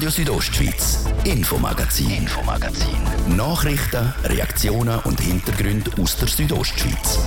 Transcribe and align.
Radio 0.00 0.12
Südostschweiz, 0.12 1.04
Infomagazin, 1.24 2.10
Infomagazin. 2.10 3.36
Nachrichten, 3.36 4.14
Reaktionen 4.24 4.98
und 5.00 5.20
Hintergründe 5.20 5.90
aus 6.00 6.16
der 6.16 6.26
Südostschweiz. 6.26 7.18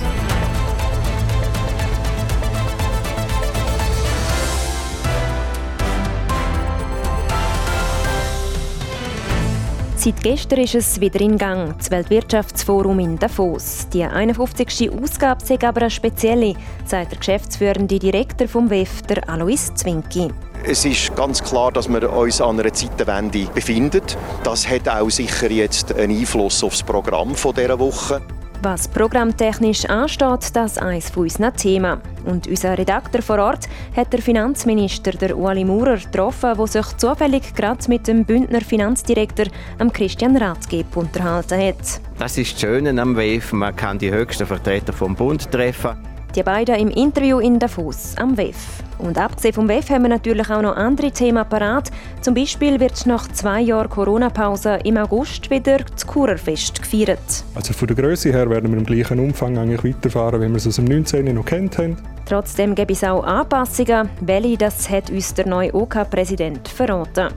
Seit 9.94 10.20
gestern 10.24 10.58
ist 10.58 10.74
es 10.74 11.00
wieder 11.00 11.20
in 11.20 11.38
Gang, 11.38 11.78
das 11.78 11.92
Weltwirtschaftsforum 11.92 12.98
in 12.98 13.16
Davos. 13.20 13.86
Die 13.92 14.02
51. 14.02 14.90
Ausgabe 14.90 15.44
sei 15.44 15.60
aber 15.62 15.82
eine 15.82 15.90
spezielle, 15.90 16.56
sagt 16.84 17.12
der 17.12 17.18
geschäftsführende 17.18 18.00
Direktor 18.00 18.48
vom 18.48 18.68
WEF, 18.68 19.02
der 19.02 19.28
Alois 19.30 19.72
Zwinki. 19.76 20.32
Es 20.66 20.86
ist 20.86 21.14
ganz 21.14 21.44
klar, 21.44 21.70
dass 21.72 21.90
wir 21.90 22.10
uns 22.10 22.40
an 22.40 22.58
einer 22.58 22.72
Zeitenwende 22.72 23.46
befinden. 23.54 24.00
Das 24.44 24.66
hat 24.66 24.88
auch 24.88 25.10
sicher 25.10 25.50
jetzt 25.50 25.92
einen 25.92 26.18
Einfluss 26.18 26.64
auf 26.64 26.72
das 26.72 26.82
Programm 26.82 27.34
dieser 27.34 27.78
Woche. 27.78 28.22
Was 28.62 28.88
programmtechnisch 28.88 29.84
ansteht, 29.84 30.56
das 30.56 30.72
ist 30.72 30.78
eines 30.78 31.14
unserer 31.14 31.52
Themen. 31.52 32.00
Und 32.24 32.46
unser 32.46 32.78
Redakteur 32.78 33.20
vor 33.20 33.40
Ort 33.40 33.68
hat 33.94 34.10
der 34.14 34.22
Finanzminister, 34.22 35.10
der 35.10 35.36
Ueli 35.36 35.66
Maurer, 35.66 35.98
getroffen, 35.98 36.54
der 36.56 36.66
sich 36.66 36.96
zufällig 36.96 37.54
gerade 37.54 37.86
mit 37.88 38.08
dem 38.08 38.24
Bündner 38.24 38.62
Finanzdirektor 38.62 39.46
Christian 39.92 40.34
Rathgeb 40.34 40.96
unterhalten 40.96 41.60
hat. 41.60 42.00
Das 42.18 42.38
ist 42.38 42.54
das 42.54 42.60
Schöne 42.62 42.98
am 43.02 43.14
WEF, 43.14 43.52
man 43.52 43.76
kann 43.76 43.98
die 43.98 44.10
höchsten 44.10 44.46
Vertreter 44.46 44.94
vom 44.94 45.14
Bund 45.14 45.50
treffen. 45.52 46.13
Die 46.34 46.42
beiden 46.42 46.74
im 46.74 46.90
Interview 46.90 47.38
in 47.38 47.60
Davos 47.60 48.14
am 48.16 48.36
WEF. 48.36 48.56
Und 48.98 49.18
abgesehen 49.18 49.54
vom 49.54 49.68
WEF 49.68 49.88
haben 49.90 50.02
wir 50.02 50.08
natürlich 50.08 50.50
auch 50.50 50.62
noch 50.62 50.74
andere 50.74 51.12
Themen 51.12 51.48
parat. 51.48 51.92
Zum 52.22 52.34
Beispiel 52.34 52.80
wird 52.80 53.06
nach 53.06 53.28
zwei 53.28 53.60
Jahren 53.60 53.88
Corona-Pause 53.88 54.80
im 54.82 54.96
August 54.96 55.48
wieder 55.50 55.78
das 55.78 56.04
Kurerfest 56.04 56.82
gefeiert. 56.82 57.44
Also 57.54 57.72
von 57.72 57.86
der 57.86 57.96
Größe 57.96 58.32
her 58.32 58.50
werden 58.50 58.72
wir 58.72 58.78
im 58.78 58.84
gleichen 58.84 59.20
Umfang 59.20 59.56
eigentlich 59.58 59.94
weiterfahren, 59.94 60.40
wie 60.40 60.48
wir 60.48 60.56
es 60.56 60.66
aus 60.66 60.76
dem 60.76 60.86
19. 60.86 61.32
noch 61.32 61.44
kennt 61.44 61.78
haben. 61.78 61.98
Trotzdem 62.26 62.74
gibt 62.74 62.90
es 62.90 63.04
auch 63.04 63.22
Anpassungen. 63.22 64.08
Welche, 64.20 64.56
das 64.56 64.90
hat 64.90 65.10
uns 65.10 65.34
der 65.34 65.46
neue 65.46 65.72
OK-Präsident 65.72 66.66
verraten. 66.66 67.28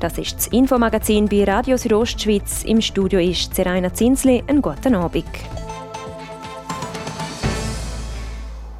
Das 0.00 0.16
ist 0.16 0.36
das 0.36 0.46
Infomagazin 0.48 1.28
bei 1.28 1.44
Radio 1.44 1.76
Südostschweiz. 1.76 2.62
Im 2.64 2.80
Studio 2.80 3.20
ist 3.20 3.54
Seraina 3.54 3.92
Zinsli. 3.92 4.42
Einen 4.46 4.62
guten 4.62 4.94
Abend. 4.94 5.26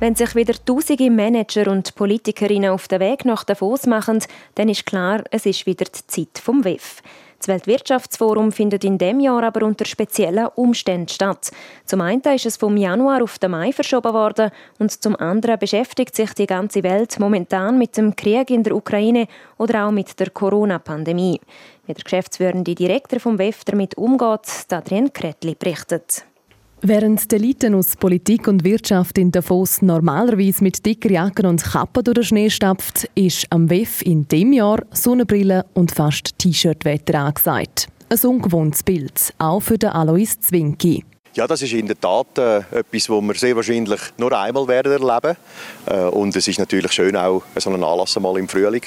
Wenn 0.06 0.14
sich 0.14 0.36
wieder 0.36 0.54
tausende 0.64 1.10
Manager 1.10 1.68
und 1.68 1.96
Politikerinnen 1.96 2.70
auf 2.70 2.86
den 2.86 3.00
Weg 3.00 3.24
nach 3.24 3.42
Davos 3.42 3.88
machen, 3.88 4.22
dann 4.54 4.68
ist 4.68 4.86
klar, 4.86 5.24
es 5.32 5.46
ist 5.46 5.66
wieder 5.66 5.84
die 5.84 6.06
Zeit 6.06 6.40
vom 6.40 6.62
WEF. 6.64 7.02
Das 7.38 7.48
Weltwirtschaftsforum 7.48 8.52
findet 8.52 8.84
in 8.84 8.98
dem 8.98 9.18
Jahr 9.18 9.42
aber 9.42 9.66
unter 9.66 9.84
speziellen 9.84 10.46
Umständen 10.54 11.08
statt. 11.08 11.50
Zum 11.86 12.02
einen 12.02 12.20
ist 12.22 12.46
es 12.46 12.56
vom 12.56 12.76
Januar 12.76 13.20
auf 13.20 13.40
den 13.40 13.50
Mai 13.50 13.72
verschoben 13.72 14.14
worden 14.14 14.52
und 14.78 14.92
zum 14.92 15.16
anderen 15.16 15.58
beschäftigt 15.58 16.14
sich 16.14 16.32
die 16.34 16.46
ganze 16.46 16.84
Welt 16.84 17.18
momentan 17.18 17.76
mit 17.76 17.96
dem 17.96 18.14
Krieg 18.14 18.50
in 18.50 18.62
der 18.62 18.76
Ukraine 18.76 19.26
oder 19.58 19.88
auch 19.88 19.90
mit 19.90 20.20
der 20.20 20.30
Corona-Pandemie. 20.30 21.40
Wie 21.86 21.94
der 21.94 22.04
geschäftsführende 22.04 22.76
Direktor 22.76 23.18
vom 23.18 23.40
WEF 23.40 23.64
damit 23.64 23.96
umgeht, 23.96 24.66
Adrian 24.70 25.12
Kretli 25.12 25.56
berichtet. 25.56 26.24
Während 26.82 27.32
die 27.32 27.36
Eliten 27.36 27.74
aus 27.74 27.96
Politik 27.96 28.46
und 28.48 28.62
Wirtschaft 28.62 29.16
in 29.16 29.32
Davos 29.32 29.80
normalerweise 29.80 30.62
mit 30.62 30.84
dicker 30.84 31.10
Jacke 31.10 31.48
und 31.48 31.64
Kappe 31.64 32.02
durch 32.02 32.16
den 32.16 32.24
Schnee 32.24 32.50
stapft, 32.50 33.08
ist 33.14 33.46
am 33.48 33.70
WEF 33.70 34.02
in 34.02 34.28
dem 34.28 34.52
Jahr 34.52 34.82
Sonnenbrille 34.90 35.64
und 35.72 35.90
fast 35.90 36.38
T-Shirt-Wetter 36.38 37.18
angesagt. 37.18 37.88
Ein 38.10 38.18
ungewohntes 38.28 38.82
Bild, 38.82 39.32
auch 39.38 39.60
für 39.60 39.78
den 39.78 39.90
Alois 39.90 40.38
Zwinki. 40.38 41.02
Ja, 41.34 41.46
das 41.46 41.62
ist 41.62 41.72
in 41.72 41.86
der 41.86 41.98
Tat 41.98 42.38
äh, 42.38 42.58
etwas, 42.58 43.08
was 43.10 43.22
wir 43.22 43.34
sehr 43.34 43.56
wahrscheinlich 43.56 44.00
nur 44.18 44.38
einmal 44.38 44.68
werden 44.68 44.92
erleben. 44.92 45.36
Äh, 45.86 45.96
und 46.04 46.36
es 46.36 46.46
ist 46.46 46.58
natürlich 46.58 46.92
schön, 46.92 47.16
auch 47.16 47.42
so 47.56 47.70
einen 47.70 47.84
Anlass 47.84 48.20
mal 48.20 48.38
im 48.38 48.48
Frühling 48.48 48.82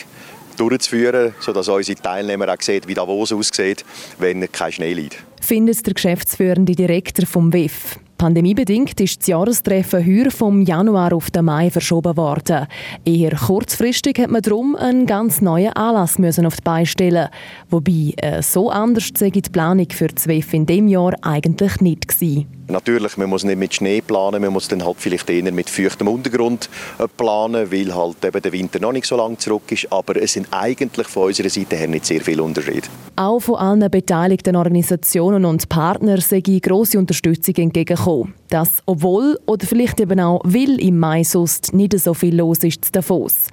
durchzuführen, 0.58 1.34
sodass 1.40 1.68
unsere 1.68 2.00
Teilnehmer 2.00 2.54
auch 2.54 2.62
sehen, 2.62 2.84
wie 2.86 2.94
Davos 2.94 3.32
aussieht, 3.32 3.84
wenn 4.20 4.52
kein 4.52 4.72
Schnee 4.72 4.94
liegt. 4.94 5.24
Findet 5.50 5.84
der 5.84 5.96
geschäftsführende 5.96 6.76
Direktor 6.76 7.26
vom 7.26 7.52
WIF. 7.52 7.98
Pandemiebedingt 8.20 9.02
ist 9.02 9.22
das 9.22 9.28
Jahrestreffen 9.30 10.06
heuer 10.06 10.30
vom 10.30 10.62
Januar 10.62 11.12
auf 11.12 11.32
den 11.32 11.46
Mai 11.46 11.72
verschoben 11.72 12.18
worden. 12.18 12.68
Eher 13.04 13.32
kurzfristig 13.32 14.20
hat 14.20 14.30
man 14.30 14.44
darum 14.44 14.76
einen 14.76 15.08
ganz 15.08 15.42
neuen 15.42 15.74
Anlass 15.74 16.20
müssen 16.20 16.46
auf 16.46 16.58
die 16.58 16.62
Beine 16.62 16.86
stellen. 16.86 17.30
Wobei 17.68 18.14
äh, 18.18 18.44
so 18.44 18.70
anders 18.70 19.10
sei 19.18 19.32
die 19.32 19.42
Planung 19.42 19.88
für 19.90 20.10
das 20.10 20.28
WEF 20.28 20.54
in 20.54 20.68
dem 20.68 20.88
Jahr 20.88 21.16
eigentlich 21.24 21.82
nicht 21.82 22.08
gewesen. 22.08 22.59
Natürlich, 22.70 23.18
man 23.18 23.30
muss 23.30 23.44
nicht 23.44 23.58
mit 23.58 23.74
Schnee 23.74 24.02
planen, 24.02 24.42
man 24.42 24.54
muss 24.54 24.68
dann 24.68 24.86
halt 24.86 24.98
vielleicht 25.00 25.30
eher 25.30 25.52
mit 25.52 25.70
feuchtem 25.70 26.08
Untergrund 26.08 26.70
äh, 27.00 27.08
planen, 27.08 27.72
weil 27.72 27.96
halt 27.96 28.24
eben 28.24 28.42
der 28.42 28.52
Winter 28.52 28.80
noch 28.80 28.92
nicht 28.92 29.08
so 29.08 29.18
lange 29.18 29.38
zurück 29.38 29.72
ist. 29.72 29.92
Aber 29.92 30.16
es 30.22 30.34
sind 30.34 30.48
eigentlich 30.52 31.08
von 31.08 31.28
unserer 31.28 31.50
Seite 31.50 31.76
her 31.76 31.88
nicht 31.88 32.06
sehr 32.06 32.22
viele 32.22 32.44
Unterschiede. 32.44 32.88
Auch 33.16 33.40
von 33.40 33.56
allen 33.56 33.90
beteiligten 33.90 34.56
Organisationen 34.56 35.46
und 35.46 35.68
Partnern 35.68 36.22
sei 36.22 36.42
grosse 36.42 37.00
Unterstützung 37.00 37.56
entgegengekommen. 37.56 38.36
Das 38.50 38.84
obwohl 38.86 39.40
oder 39.46 39.66
vielleicht 39.66 40.00
eben 40.00 40.20
auch 40.20 40.42
weil 40.44 40.80
im 40.80 41.00
Mai 41.00 41.24
sonst 41.24 41.74
nicht 41.74 42.00
so 42.00 42.14
viel 42.14 42.36
los 42.36 42.60
ist 42.60 42.86
zu 42.86 42.92
Davos. 42.92 43.48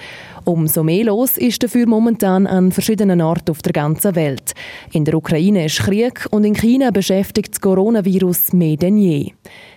Umso 0.47 0.85
mehr 0.85 1.07
los 1.07 1.37
ist 1.37 1.61
dafür 1.65 1.89
momentan 1.89 2.47
an 2.47 2.71
verschiedenen 2.71 3.21
Orten 3.21 3.51
auf 3.51 3.63
der 3.63 3.73
ganzen 3.73 4.15
Welt. 4.15 4.53
In 4.93 5.05
der 5.05 5.17
Ukraine 5.17 5.67
ist 5.67 5.81
Krieg 5.81 6.25
und 6.31 6.45
in 6.45 6.55
China 6.55 6.93
beschäftigt 6.93 7.55
das 7.55 7.61
Coronavirus 7.61 8.53
mehr 8.53 8.77
denn 8.77 8.97
je. 8.97 9.33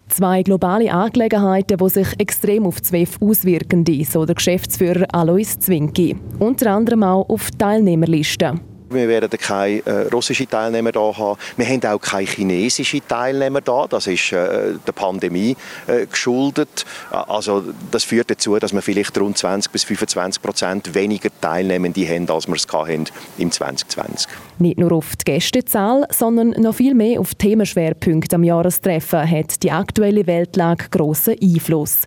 Zwei 0.09 0.43
globale 0.43 0.91
Angelegenheiten, 0.93 1.77
die 1.77 1.89
sich 1.89 2.07
extrem 2.19 2.67
auf 2.67 2.81
das 2.81 2.91
WEF 2.91 3.19
auswirken, 3.19 3.83
so 4.03 4.25
der 4.25 4.35
Geschäftsführer 4.35 5.07
Alois 5.11 5.57
Zwinki. 5.59 6.15
Unter 6.37 6.71
anderem 6.71 7.01
auch 7.01 7.27
auf 7.29 7.49
Teilnehmerlisten. 7.57 8.61
Wir 8.91 9.07
werden 9.07 9.29
keine 9.29 9.85
äh, 9.85 10.07
russischen 10.11 10.49
Teilnehmer 10.49 10.91
da 10.91 11.15
haben. 11.15 11.39
Wir 11.57 11.67
haben 11.67 11.83
auch 11.85 12.01
keine 12.01 12.25
chinesischen 12.25 13.01
Teilnehmer 13.07 13.61
da. 13.61 13.85
Das 13.87 14.07
ist 14.07 14.31
äh, 14.31 14.73
der 14.85 14.91
Pandemie 14.91 15.55
äh, 15.87 16.05
geschuldet. 16.05 16.85
Also 17.11 17.63
das 17.91 18.03
führt 18.03 18.31
dazu, 18.31 18.57
dass 18.57 18.73
wir 18.73 18.81
vielleicht 18.81 19.17
rund 19.19 19.37
20 19.37 19.71
bis 19.71 19.83
25 19.83 20.41
Prozent 20.41 20.95
weniger 20.95 21.29
Teilnehmende 21.39 22.07
haben, 22.07 22.29
als 22.29 22.47
wir 22.47 22.55
es 22.55 22.67
hatten 22.71 23.05
im 23.37 23.51
2020. 23.51 24.27
Nicht 24.57 24.79
nur 24.79 24.91
auf 24.91 25.15
die 25.15 25.31
Gästezahl, 25.31 26.05
sondern 26.09 26.49
noch 26.51 26.75
viel 26.75 26.95
mehr 26.95 27.19
auf 27.19 27.35
Themenschwerpunkte 27.35 28.35
am 28.35 28.43
Jahrestreffen 28.43 29.29
hat 29.29 29.63
die 29.63 29.71
aktuelle 29.71 30.25
Weltlage 30.27 30.89
grossen 30.89 31.35
Einfluss. 31.41 32.01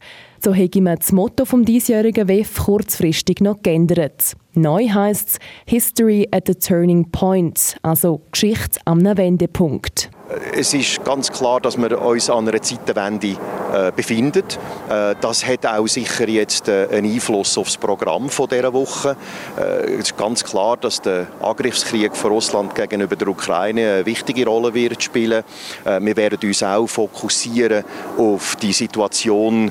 So 0.45 0.57
hat 0.57 0.75
man 0.75 0.97
das 0.99 1.13
Motto 1.13 1.45
vom 1.45 1.65
diesjährigen 1.65 2.27
WEF 2.27 2.65
kurzfristig 2.65 3.41
noch 3.41 3.63
geändert. 3.63 4.35
Neu 4.55 4.89
heisst 4.89 5.29
es 5.29 5.39
History 5.67 6.29
at 6.33 6.49
the 6.49 6.55
Turning 6.55 7.13
Point, 7.13 7.77
also 7.83 8.23
Geschichte 8.33 8.81
am 8.85 9.05
Wendepunkt. 9.05 10.11
Es 10.55 10.73
ist 10.73 11.05
ganz 11.05 11.31
klar, 11.31 11.61
dass 11.61 11.77
wir 11.77 12.01
uns 12.01 12.31
an 12.31 12.49
einer 12.49 12.61
Zeitenwende 12.61 13.37
äh, 13.73 13.93
befinden. 13.95 14.45
Äh, 14.89 15.15
das 15.21 15.47
hat 15.47 15.67
auch 15.67 15.87
sicher 15.87 16.29
jetzt 16.29 16.69
äh, 16.69 16.89
einen 16.91 17.13
Einfluss 17.13 17.59
auf 17.59 17.67
das 17.67 17.77
Programm 17.77 18.31
von 18.31 18.49
dieser 18.49 18.73
Woche. 18.73 19.17
Äh, 19.59 19.93
es 19.93 20.11
ist 20.11 20.17
ganz 20.17 20.43
klar, 20.43 20.77
dass 20.79 21.03
der 21.03 21.27
Angriffskrieg 21.41 22.17
von 22.17 22.33
Russland 22.33 22.75
gegenüber 22.75 23.15
der 23.17 23.29
Ukraine 23.29 23.95
eine 23.95 24.07
wichtige 24.07 24.47
Rolle 24.47 24.73
wird 24.73 25.03
spielen. 25.03 25.45
Äh, 25.85 26.01
wir 26.01 26.17
werden 26.17 26.39
uns 26.43 26.63
auch 26.63 26.87
fokussieren 26.87 27.85
auf 28.17 28.57
die 28.57 28.73
Situation 28.73 29.71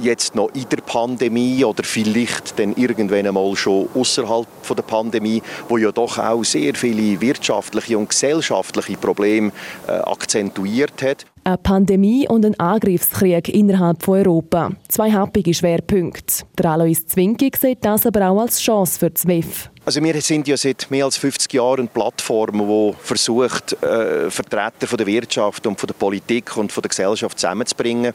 jetzt 0.00 0.34
noch 0.34 0.50
in 0.54 0.68
der 0.68 0.78
Pandemie 0.78 1.64
oder 1.64 1.82
vielleicht 1.84 2.58
dann 2.58 2.74
irgendwann 2.76 3.26
einmal 3.26 3.54
schon 3.56 3.88
außerhalb 3.94 4.46
der 4.68 4.82
Pandemie, 4.82 5.42
wo 5.68 5.76
ja 5.76 5.92
doch 5.92 6.18
auch 6.18 6.44
sehr 6.44 6.74
viele 6.74 7.20
wirtschaftliche 7.20 7.98
und 7.98 8.08
gesellschaftliche 8.08 8.96
Probleme 8.96 9.52
äh, 9.86 9.92
akzentuiert 9.92 11.02
hat. 11.02 11.26
Eine 11.46 11.58
Pandemie 11.58 12.26
und 12.26 12.44
ein 12.44 12.58
Angriffskrieg 12.58 13.48
innerhalb 13.48 14.02
von 14.02 14.18
Europa. 14.18 14.72
Zwei 14.88 15.12
happige 15.12 15.54
Schwerpunkte. 15.54 16.44
Der 16.58 16.72
Alois 16.72 17.06
Zwinki 17.06 17.52
sieht 17.56 17.84
das 17.84 18.04
aber 18.04 18.30
auch 18.30 18.40
als 18.40 18.60
Chance 18.60 18.98
für 18.98 19.12
WEF. 19.28 19.70
Also 19.84 20.02
wir 20.02 20.20
sind 20.20 20.48
ja 20.48 20.56
seit 20.56 20.90
mehr 20.90 21.04
als 21.04 21.16
50 21.18 21.52
Jahren 21.52 21.82
eine 21.82 21.88
Plattform, 21.88 22.58
die 22.58 22.96
versucht, 23.00 23.80
äh, 23.80 24.28
Vertreter 24.28 24.88
von 24.88 24.98
der 24.98 25.06
Wirtschaft 25.06 25.64
und 25.68 25.78
von 25.78 25.86
der 25.86 25.94
Politik 25.94 26.56
und 26.56 26.72
von 26.72 26.82
der 26.82 26.88
Gesellschaft 26.88 27.38
zusammenzubringen. 27.38 28.12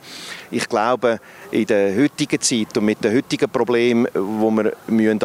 Ich 0.52 0.68
glaube, 0.68 1.22
in 1.52 1.66
der 1.68 1.96
heutigen 1.96 2.42
Zeit 2.42 2.78
und 2.78 2.84
mit 2.84 3.02
den 3.02 3.16
heutigen 3.16 3.50
Problemen, 3.50 4.08
die 4.14 4.20
wir 4.20 4.74
angehen 4.90 5.20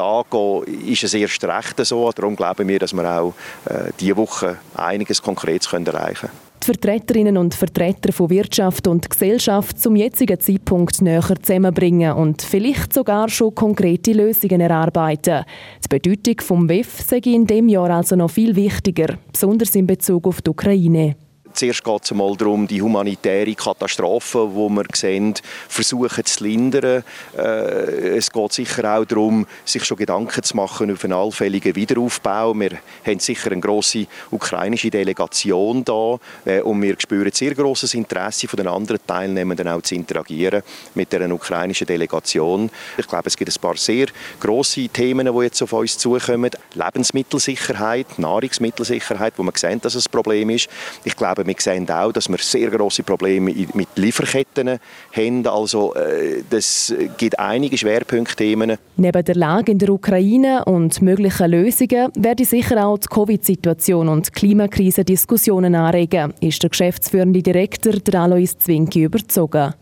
müssen, 0.65 0.87
ist 0.87 1.03
es 1.03 1.15
erst 1.15 1.43
recht 1.43 1.85
so. 1.85 2.13
Darum 2.13 2.37
glauben 2.37 2.69
wir, 2.69 2.79
dass 2.79 2.93
wir 2.93 3.05
auch 3.05 3.35
äh, 3.65 3.91
diese 3.99 4.17
Woche 4.17 4.59
einiges 4.77 5.21
Konkretes 5.21 5.73
erreichen 5.73 6.29
können. 6.29 6.46
Die 6.63 6.67
Vertreterinnen 6.67 7.37
und 7.37 7.55
Vertreter 7.55 8.13
von 8.13 8.31
Wirtschaft 8.31 8.87
und 8.89 9.09
Gesellschaft 9.09 9.79
zum 9.79 9.97
jetzigen 9.97 10.41
Zeitpunkt 10.41 11.01
näher 11.03 11.23
zusammenbringen 11.43 12.13
und 12.13 12.43
vielleicht 12.43 12.93
sogar 12.93 13.29
schon 13.29 13.55
konkrete 13.55 14.13
Lösungen 14.13 14.61
erarbeiten. 14.61 15.45
Die 15.85 15.89
Bedeutung 15.89 16.37
des 16.37 16.69
WEF 16.69 17.03
sei 17.03 17.19
in 17.25 17.47
dem 17.47 17.69
Jahr 17.69 17.91
also 17.91 18.17
noch 18.17 18.31
viel 18.31 18.57
wichtiger, 18.57 19.19
besonders 19.31 19.75
in 19.75 19.87
Bezug 19.87 20.27
auf 20.27 20.43
die 20.43 20.51
Ukraine. 20.51 21.17
Zuerst 21.57 21.85
geht 21.85 22.05
es 22.05 22.11
einmal 22.13 22.37
darum, 22.37 22.67
die 22.67 22.83
humanitäre 22.83 23.55
Katastrophe, 23.55 24.47
die 24.53 24.77
wir 24.77 24.85
sehen, 24.93 25.33
versuchen 25.69 26.23
zu 26.27 26.45
lindern. 26.45 27.03
Äh, 27.35 28.19
es 28.19 28.31
geht 28.31 28.53
sicher 28.53 28.99
auch 28.99 29.07
darum, 29.07 29.47
sich 29.65 29.83
schon 29.83 29.97
Gedanken 29.97 30.43
zu 30.43 30.55
machen 30.55 30.93
auf 30.93 31.03
einen 31.03 31.15
allfälligen 31.15 31.75
Wiederaufbau. 31.75 32.53
Wir 32.53 32.73
haben 33.07 33.21
sicher 33.21 33.53
eine 33.53 33.63
grosse 33.63 34.07
ukrainische 34.31 34.91
Delegation 34.91 35.83
da 35.83 36.19
äh, 36.45 36.61
und 36.61 36.83
wir 36.83 36.95
spüren 36.99 37.33
sehr 37.33 37.55
grosses 37.55 37.95
Interesse 37.95 38.49
von 38.49 38.59
den 38.59 38.69
anderen 38.69 39.01
Teilnehmenden 39.07 39.69
auch 39.69 39.81
zu 39.81 39.95
interagieren 39.95 40.63
mit 40.95 41.11
der 41.11 41.33
ukrainischen 41.33 41.87
Delegation. 41.87 42.69
Ich 42.99 43.07
glaube, 43.07 43.29
es 43.29 43.37
gibt 43.37 43.51
ein 43.51 43.61
paar 43.63 43.79
sehr 43.79 44.09
grosse 44.39 44.89
Themen, 44.89 45.27
die 45.35 45.43
jetzt 45.43 45.63
auf 45.63 45.73
uns 45.73 45.97
zukommen. 45.97 46.51
Lebensmittelsicherheit, 46.75 48.19
Nahrungsmittelsicherheit, 48.19 49.33
wo 49.39 49.43
man 49.43 49.55
sehen, 49.55 49.81
dass 49.81 49.95
es 49.95 50.07
ein 50.07 50.13
Problem 50.13 50.51
ist. 50.51 50.69
Ich 51.03 51.17
glaube, 51.17 51.46
wir 51.47 51.55
sehen 51.59 51.89
auch, 51.91 52.13
dass 52.13 52.29
wir 52.29 52.39
sehr 52.39 52.71
große 52.71 53.03
Probleme 53.03 53.53
mit 53.75 53.89
Lieferketten 53.97 54.79
haben. 55.13 55.47
Also 55.47 55.95
äh, 55.95 56.43
das 56.49 56.95
gibt 57.17 57.39
einige 57.39 57.79
Schwerpunktthemen. 57.79 58.77
Neben 58.97 59.25
der 59.25 59.35
Lage 59.35 59.73
in 59.73 59.79
der 59.79 59.91
Ukraine 59.91 60.65
und 60.65 61.01
möglichen 61.03 61.51
Lösungen 61.51 62.11
werde 62.17 62.45
sicher 62.45 62.87
auch 62.87 62.99
die 62.99 63.09
Covid-Situation 63.09 64.09
und 64.09 64.27
die 64.27 64.33
Klimakrise 64.33 65.05
Diskussionen 65.05 65.75
anregen, 65.75 66.35
ist 66.41 66.63
der 66.63 66.71
geschäftsführende 66.71 67.43
Direktor 67.43 67.93
der 67.93 68.23
Alois 68.23 68.59
Zwinki 68.59 69.05
überzogen. 69.05 69.75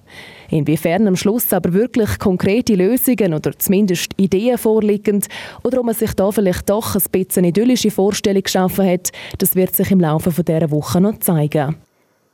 Inwiefern 0.50 1.08
am 1.08 1.16
Schluss 1.16 1.52
aber 1.52 1.72
wirklich 1.72 2.18
konkrete 2.18 2.74
Lösungen 2.74 3.34
oder 3.34 3.58
zumindest 3.58 4.12
Ideen 4.16 4.58
vorliegen 4.58 5.24
oder 5.62 5.78
ob 5.78 5.86
man 5.86 5.94
sich 5.94 6.12
da 6.14 6.30
vielleicht 6.30 6.68
doch 6.68 6.94
ein 6.94 7.02
bisschen 7.10 7.44
idyllische 7.44 7.90
Vorstellung 7.90 8.42
geschaffen 8.42 8.86
hat, 8.88 9.10
das 9.38 9.56
wird 9.56 9.74
sich 9.74 9.90
im 9.90 10.00
Laufe 10.00 10.30
dieser 10.30 10.70
Woche 10.70 11.00
noch 11.00 11.18
zeigen. 11.20 11.76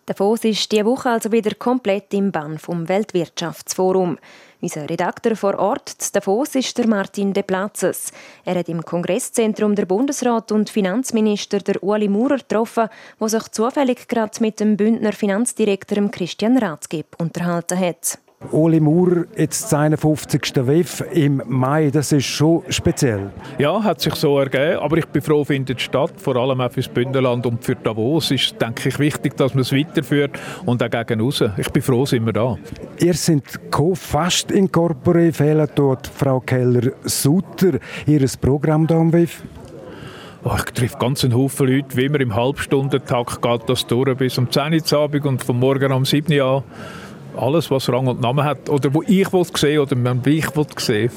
Davos 0.07 0.45
ist 0.45 0.73
diese 0.73 0.85
Woche 0.87 1.11
also 1.11 1.31
wieder 1.31 1.55
komplett 1.55 2.13
im 2.15 2.33
Bann 2.33 2.59
vom 2.59 2.89
Weltwirtschaftsforum. 2.89 4.19
Unser 4.63 4.91
Redakteur 4.91 5.37
vor 5.37 5.59
Ort 5.59 5.89
zu 5.89 6.13
Davos 6.13 6.55
ist 6.55 6.77
der 6.77 6.87
Martin 6.87 7.33
De 7.33 7.43
Platzes. 7.43 8.13
Er 8.45 8.57
hat 8.57 8.69
im 8.69 8.85
Kongresszentrum 8.85 9.75
der 9.75 9.87
Bundesrat 9.87 10.53
und 10.53 10.69
Finanzminister 10.69 11.61
der 11.61 11.83
Ueli 11.83 12.09
Maurer 12.09 12.37
getroffen, 12.37 12.89
der 13.19 13.29
sich 13.29 13.49
zufällig 13.49 14.07
gerade 14.07 14.39
mit 14.41 14.61
dem 14.61 14.77
Bündner 14.77 15.13
Finanzdirektor 15.13 16.11
Christian 16.11 16.59
Rathgeb 16.59 17.07
unterhalten 17.19 17.79
hat. 17.79 18.19
Oli 18.53 18.81
Maurer, 18.81 19.27
jetzt 19.37 19.69
seinen 19.69 19.99
50. 19.99 20.67
WEF 20.67 21.05
im 21.13 21.43
Mai, 21.47 21.91
das 21.91 22.11
ist 22.11 22.25
schon 22.25 22.63
speziell. 22.71 23.31
Ja, 23.59 23.85
hat 23.85 24.01
sich 24.01 24.15
so 24.15 24.39
ergeben, 24.39 24.79
aber 24.79 24.97
ich 24.97 25.05
bin 25.05 25.21
froh, 25.21 25.45
findet 25.45 25.79
statt, 25.79 26.13
vor 26.17 26.37
allem 26.37 26.63
auch 26.63 26.73
für 26.73 26.81
das 26.81 26.89
Bündnerland 26.89 27.45
und 27.45 27.63
für 27.63 27.77
Davos 27.77 28.31
ist, 28.31 28.59
denke 28.59 28.89
ich, 28.89 28.99
wichtig, 28.99 29.37
dass 29.37 29.53
man 29.53 29.61
es 29.61 29.75
weiterführt 29.75 30.41
und 30.65 30.83
auch 30.83 30.89
gegen 30.89 31.21
raus. 31.21 31.45
Ich 31.59 31.69
bin 31.69 31.83
froh, 31.83 32.07
sind 32.07 32.25
wir 32.25 32.33
da. 32.33 32.57
Ihr 32.99 33.13
seid 33.13 33.43
fast 33.95 34.51
in 34.51 34.73
Corpore, 34.73 35.35
fehlen 35.35 35.69
dort 35.75 36.07
Frau 36.07 36.41
Keller-Sutter, 36.41 37.79
Ihr 38.07 38.27
Programm 38.41 38.87
da 38.87 38.97
am 38.97 39.13
WEF? 39.13 39.43
Oh, 40.45 40.57
ich 40.57 40.65
treffe 40.73 40.97
ganz 40.99 41.23
einen 41.23 41.35
Haufen 41.35 41.69
Leute, 41.69 41.95
wie 41.95 42.07
immer 42.07 42.21
im 42.21 42.35
Halbstundentakt 42.35 43.43
geht 43.43 43.69
das 43.69 43.87
durch 43.87 44.17
bis 44.17 44.39
um 44.39 44.51
10 44.51 44.73
Uhr 44.73 44.99
Abend 44.99 45.27
und 45.27 45.45
vom 45.45 45.59
Morgen 45.59 45.93
um 45.93 46.07
7 46.07 46.33
Uhr 46.33 46.47
an 46.47 46.63
alles, 47.37 47.71
was 47.71 47.89
Rang 47.89 48.07
und 48.07 48.21
Namen 48.21 48.45
hat 48.45 48.69
oder 48.69 48.93
wo 48.93 49.03
ich 49.03 49.29
sehen 49.57 49.81
oder 49.81 49.97
man 49.97 50.21
ich 50.25 50.47
sehen 50.79 51.11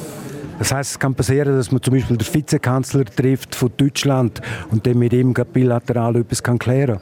das 0.60 0.72
heißt, 0.72 0.92
es 0.92 1.00
kann 1.00 1.16
passieren, 1.16 1.56
dass 1.58 1.72
man 1.72 1.82
zum 1.82 1.94
Beispiel 1.96 2.16
den 2.16 2.34
Vizekanzler 2.34 3.06
trifft 3.06 3.56
von 3.56 3.72
Deutschland 3.76 4.42
und 4.72 4.86
dann 4.86 5.00
mit 5.00 5.14
ihm 5.14 5.34
bilateral 5.34 6.16
etwas 6.18 6.44
kann 6.44 6.60
klären 6.60 7.00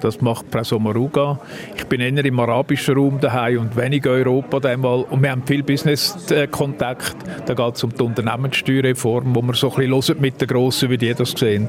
Das 0.00 0.20
macht 0.20 0.46
Frau 0.50 0.62
Sommaruga. 0.62 1.40
Ich 1.76 1.86
bin 1.86 2.00
eher 2.00 2.24
im 2.24 2.38
arabischen 2.38 2.94
Raum 2.94 3.18
daheim 3.18 3.60
und 3.60 3.76
weniger 3.76 4.10
Europa 4.10 4.58
einmal. 4.68 5.02
Und 5.10 5.22
wir 5.22 5.30
haben 5.30 5.42
viel 5.46 5.62
Business-Kontakt. 5.62 7.16
Da 7.46 7.54
geht 7.54 7.74
es 7.74 7.84
um 7.84 7.94
die 7.94 8.02
Unternehmenssteuerreform, 8.02 9.34
wo 9.34 9.42
wir 9.42 9.54
so 9.54 9.74
ein 9.74 9.88
bisschen 9.88 10.20
mit 10.20 10.40
den 10.40 10.48
Grossen, 10.48 10.90
wie 10.90 10.98
die 10.98 11.14
das 11.14 11.30
sehen 11.30 11.68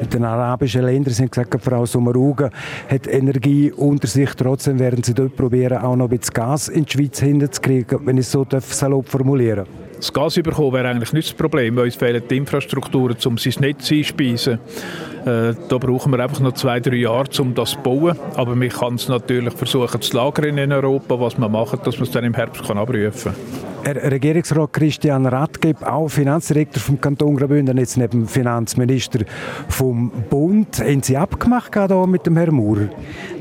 mit 0.00 0.14
den 0.14 0.24
arabischen 0.24 0.82
Ländern. 0.82 1.12
Sie 1.12 1.22
haben 1.22 1.30
gesagt, 1.30 1.62
Frau 1.62 1.84
Sommaruga 1.86 2.50
hat 2.90 3.06
Energie 3.06 3.72
unter 3.72 4.06
sich. 4.06 4.30
Trotzdem 4.34 4.78
werden 4.78 5.02
Sie 5.02 5.14
dort 5.14 5.36
probieren, 5.36 5.78
auch 5.78 5.96
noch 5.96 6.10
ein 6.10 6.18
bisschen 6.18 6.34
Gas 6.34 6.68
in 6.68 6.84
die 6.84 6.92
Schweiz 6.92 7.20
hinzukriegen, 7.20 8.00
wenn 8.04 8.16
ich 8.16 8.26
es 8.26 8.32
so 8.32 8.46
salopp 8.50 9.08
formulieren 9.08 9.66
darf. 9.66 9.68
Das 9.96 10.12
Gas 10.12 10.34
bekommen 10.36 10.72
wäre 10.72 10.88
eigentlich 10.88 11.12
nicht 11.12 11.28
das 11.28 11.36
Problem, 11.36 11.76
weil 11.76 11.84
uns 11.84 11.96
fehlen 11.96 12.22
die 12.28 12.38
Infrastrukturen, 12.38 13.16
um 13.26 13.36
sein 13.36 13.52
Netz 13.60 13.92
einzuspeisen. 13.92 14.54
Äh, 15.26 15.52
da 15.68 15.76
brauchen 15.78 16.10
wir 16.10 16.20
einfach 16.20 16.40
noch 16.40 16.54
zwei, 16.54 16.80
drei 16.80 16.96
Jahre, 16.96 17.28
um 17.40 17.54
das 17.54 17.72
zu 17.72 17.78
bauen. 17.80 18.16
Aber 18.34 18.56
man 18.56 18.70
kann 18.70 18.94
es 18.94 19.08
natürlich 19.08 19.52
versuchen 19.52 20.00
zu 20.00 20.16
lagern 20.16 20.56
in 20.56 20.72
Europa, 20.72 21.20
was 21.20 21.36
man 21.36 21.52
macht, 21.52 21.86
dass 21.86 21.96
man 21.96 22.04
es 22.04 22.10
dann 22.12 22.24
im 22.24 22.32
Herbst 22.32 22.66
kann 22.66 22.78
abrufen 22.78 23.32
kann. 23.34 23.79
Herr 23.82 24.12
Regierungsrat 24.12 24.74
Christian 24.74 25.24
Rathgeb, 25.24 25.82
auch 25.82 26.08
Finanzdirektor 26.08 26.82
vom 26.82 27.00
Kanton 27.00 27.34
Graubünden, 27.34 27.78
jetzt 27.78 27.96
neben 27.96 28.28
Finanzminister 28.28 29.20
vom 29.68 30.10
Bund. 30.28 30.78
Haben 30.80 31.02
Sie 31.02 31.16
abgemacht 31.16 31.74
hier 31.74 32.06
mit 32.06 32.26
dem 32.26 32.36
Herrn 32.36 32.54
Maurer? 32.54 32.90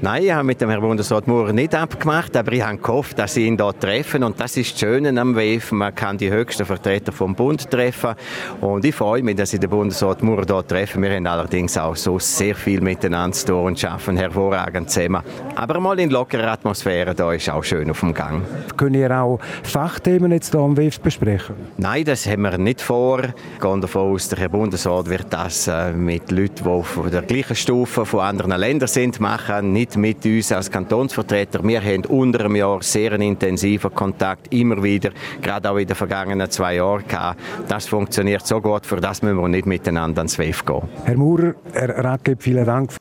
Nein, 0.01 0.23
ich 0.23 0.31
habe 0.31 0.45
mit 0.45 0.61
dem 0.61 0.69
Herrn 0.69 0.81
Bundesrat 0.81 1.27
Maurer 1.27 1.51
nicht 1.51 1.75
abgemacht, 1.75 2.37
aber 2.37 2.53
ich 2.53 2.65
habe 2.65 2.77
gehofft, 2.77 3.19
dass 3.19 3.33
Sie 3.33 3.47
ihn 3.47 3.57
hier 3.57 3.77
treffen. 3.77 4.23
Und 4.23 4.39
das 4.39 4.55
ist 4.55 4.71
das 4.71 4.79
Schöne 4.79 5.19
am 5.19 5.35
WEF. 5.35 5.73
Man 5.73 5.93
kann 5.93 6.17
die 6.17 6.31
höchsten 6.31 6.65
Vertreter 6.65 7.11
vom 7.11 7.35
Bund 7.35 7.69
treffen. 7.69 8.15
Und 8.61 8.85
ich 8.85 8.95
freue 8.95 9.21
mich, 9.21 9.35
dass 9.35 9.51
ich 9.51 9.59
den 9.59 9.69
Bundesrat 9.69 10.23
Maurer 10.23 10.45
hier 10.47 10.65
treffe. 10.65 11.01
Wir 11.01 11.15
haben 11.15 11.27
allerdings 11.27 11.77
auch 11.77 11.97
so 11.97 12.17
sehr 12.17 12.55
viel 12.55 12.79
miteinander 12.79 13.35
zu 13.35 13.47
tun 13.47 13.65
und 13.65 13.83
arbeiten 13.83 14.15
hervorragend 14.15 14.89
zusammen. 14.89 15.21
Aber 15.55 15.81
mal 15.81 15.99
in 15.99 16.09
lockerer 16.09 16.53
Atmosphäre, 16.53 17.13
da 17.13 17.33
ist 17.33 17.49
auch 17.49 17.63
schön 17.63 17.91
auf 17.91 17.99
dem 17.99 18.13
Gang. 18.13 18.43
Können 18.77 18.95
ihr 18.95 19.11
auch 19.11 19.39
Fachthemen 19.63 20.28
wir 20.29 20.35
jetzt 20.35 20.51
hier 20.51 20.59
am 20.59 20.77
WIF 20.77 20.99
besprechen? 20.99 21.55
Nein, 21.77 22.05
das 22.05 22.27
haben 22.27 22.41
wir 22.43 22.57
nicht 22.57 22.81
vor. 22.81 23.19
Wir 23.19 23.33
gehen 23.61 23.81
davon 23.81 24.13
aus, 24.13 24.29
der 24.29 24.39
Herr 24.39 24.49
Bundesrat 24.49 25.09
wird 25.09 25.27
das 25.29 25.67
äh, 25.67 25.91
mit 25.91 26.31
Leuten, 26.31 26.63
die 26.63 26.69
auf 26.69 26.99
der 27.11 27.21
gleichen 27.23 27.55
Stufe 27.55 28.05
von 28.05 28.21
anderen 28.21 28.57
Ländern 28.57 28.87
sind, 28.87 29.19
machen, 29.19 29.73
nicht 29.73 29.97
mit 29.97 30.25
uns 30.25 30.51
als 30.51 30.71
Kantonsvertreter. 30.71 31.63
Wir 31.63 31.81
haben 31.81 32.05
unter 32.05 32.41
einem 32.41 32.55
Jahr 32.55 32.81
sehr 32.81 33.13
einen 33.13 33.23
intensiven 33.23 33.93
Kontakt, 33.93 34.53
immer 34.53 34.81
wieder, 34.81 35.11
gerade 35.41 35.69
auch 35.69 35.77
in 35.77 35.87
den 35.87 35.95
vergangenen 35.95 36.49
zwei 36.49 36.75
Jahren 36.75 37.07
gehabt. 37.07 37.39
Das 37.67 37.87
funktioniert 37.87 38.45
so 38.45 38.61
gut, 38.61 38.85
für 38.85 38.97
das 38.97 39.21
müssen 39.21 39.37
wir 39.37 39.47
nicht 39.47 39.65
miteinander 39.65 40.19
ans 40.19 40.37
WIF 40.37 40.65
gehen. 40.65 40.83
Herr 41.05 41.17
Maurer, 41.17 41.55
Herr 41.73 42.03
Ratgeber, 42.03 42.41
vielen 42.41 42.65
Dank. 42.65 42.91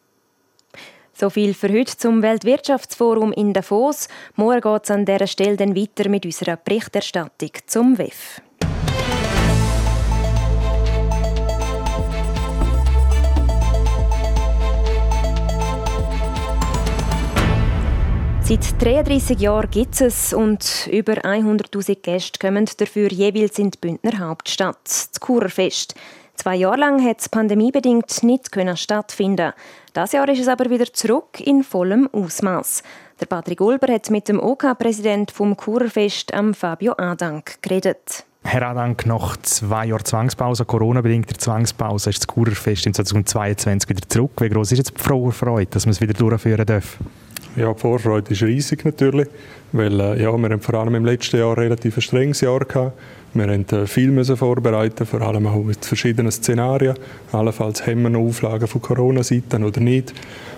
So 1.20 1.30
viel 1.30 1.52
für 1.52 1.68
heute 1.72 1.96
zum 1.96 2.22
Weltwirtschaftsforum 2.22 3.32
in 3.32 3.52
Davos. 3.52 4.06
Morgen 4.37 4.60
geht 4.60 4.84
es 4.84 4.90
an 4.92 5.04
dieser 5.04 5.26
Stelle 5.26 5.56
dann 5.56 5.75
weiter 5.75 6.08
mit 6.08 6.25
unserer 6.25 6.56
Berichterstattung 6.56 7.50
zum 7.66 7.98
WEF. 7.98 8.40
Seit 18.42 18.80
33 18.80 19.40
Jahren 19.40 19.70
gibt 19.72 20.00
es 20.00 20.32
und 20.32 20.88
über 20.92 21.14
100.000 21.14 21.96
Gäste 22.00 22.38
kommen 22.38 22.70
dafür 22.76 23.10
jeweils 23.10 23.58
in 23.58 23.72
die 23.72 23.78
Bündner 23.78 24.20
Hauptstadt, 24.20 24.84
das 24.84 25.18
Kurerfest. 25.18 25.96
Zwei 26.38 26.54
Jahre 26.54 26.78
lang 26.78 27.04
hat 27.04 27.20
es 27.20 27.28
pandemiebedingt 27.28 28.22
nicht 28.22 28.50
stattfinden. 28.76 29.52
Das 29.99 30.12
Jahr 30.12 30.28
ist 30.28 30.38
es 30.38 30.47
aber 30.47 30.71
wieder 30.71 30.87
zurück 30.93 31.40
in 31.40 31.64
vollem 31.64 32.09
Ausmaß. 32.12 32.85
Der 33.21 33.26
Patrick 33.26 33.61
Ulber 33.61 33.93
hat 33.93 34.11
mit 34.11 34.28
dem 34.28 34.38
OK-Präsident 34.38 35.33
vom 35.33 35.57
Kurerfest, 35.57 36.33
Fabio 36.52 36.95
Adank, 36.97 37.61
geredet. 37.62 38.25
Herr 38.45 38.62
Adank, 38.62 39.07
nach 39.07 39.37
zwei 39.38 39.87
Jahren 39.87 40.05
Zwangspause, 40.05 40.64
Corona-bedingter 40.64 41.37
Zwangspause, 41.37 42.11
ist 42.11 42.21
das 42.21 42.28
Kurerfest 42.28 42.87
in 42.87 42.95
2022 42.95 43.90
wieder 43.90 44.09
zurück. 44.09 44.31
Wie 44.38 44.49
groß 44.49 44.71
ist 44.71 44.78
jetzt 44.78 44.97
die 44.97 45.02
Vorfreude, 45.02 45.67
dass 45.73 45.85
man 45.85 45.90
es 45.90 46.00
wieder 46.00 46.14
durchführen 46.14 46.64
darf? 46.64 46.99
Ja, 47.57 47.73
die 47.73 47.81
Vorfreude 47.81 48.31
ist 48.31 48.43
riesig 48.45 48.85
natürlich, 48.85 49.26
weil 49.73 49.99
äh, 49.99 50.23
ja, 50.23 50.31
wir 50.31 50.49
haben 50.49 50.61
vor 50.61 50.76
allem 50.76 50.95
im 50.95 51.05
letzten 51.05 51.38
Jahr 51.38 51.59
relativ 51.59 51.97
ein 51.97 52.02
strenges 52.02 52.40
Jahr 52.40 52.61
gehabt 52.61 52.93
wir 53.38 53.47
mussten 53.47 53.87
viel 53.87 54.11
müssen 54.11 54.37
vorbereiten, 54.37 55.07
vor 55.07 55.23
allem 55.23 55.47
auch 55.47 55.62
mit 55.62 55.85
verschiedenen 55.85 56.30
Szenarien. 56.33 56.95
Allenfalls 57.33 57.87
haben 57.87 58.02
wir 58.02 58.11
noch 58.11 58.21
Auflagen 58.21 58.66
von 58.66 58.83
Corona-Seiten 58.83 59.64
oder 59.64 59.80
nicht. 59.80 60.12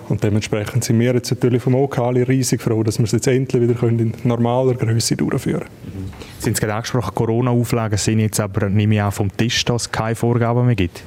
Und 0.09 0.23
dementsprechend 0.23 0.83
sind 0.83 0.99
wir 0.99 1.13
jetzt 1.13 1.31
natürlich 1.31 1.61
vom 1.61 1.75
OK 1.75 1.97
riesig 1.99 2.61
froh, 2.61 2.83
dass 2.83 2.97
wir 2.97 3.05
es 3.05 3.13
jetzt 3.13 3.27
endlich 3.27 3.61
wieder 3.61 3.81
in 3.83 4.13
normaler 4.23 4.73
Größe 4.73 5.15
durchführen 5.15 5.59
können. 5.59 5.69
Mhm. 5.85 6.11
Sie 6.39 6.45
haben 6.47 6.53
es 6.53 6.59
gerade 6.59 6.73
angesprochen, 6.73 7.15
Corona-Auflagen 7.15 7.97
sind 7.97 8.19
jetzt 8.19 8.39
aber 8.39 8.69
nicht 8.69 8.87
mehr 8.87 9.09
vom 9.11 9.35
Tisch, 9.35 9.63
dass 9.63 9.83
es 9.83 9.91
keine 9.91 10.15
Vorgaben 10.15 10.65
mehr 10.65 10.75
gibt? 10.75 11.03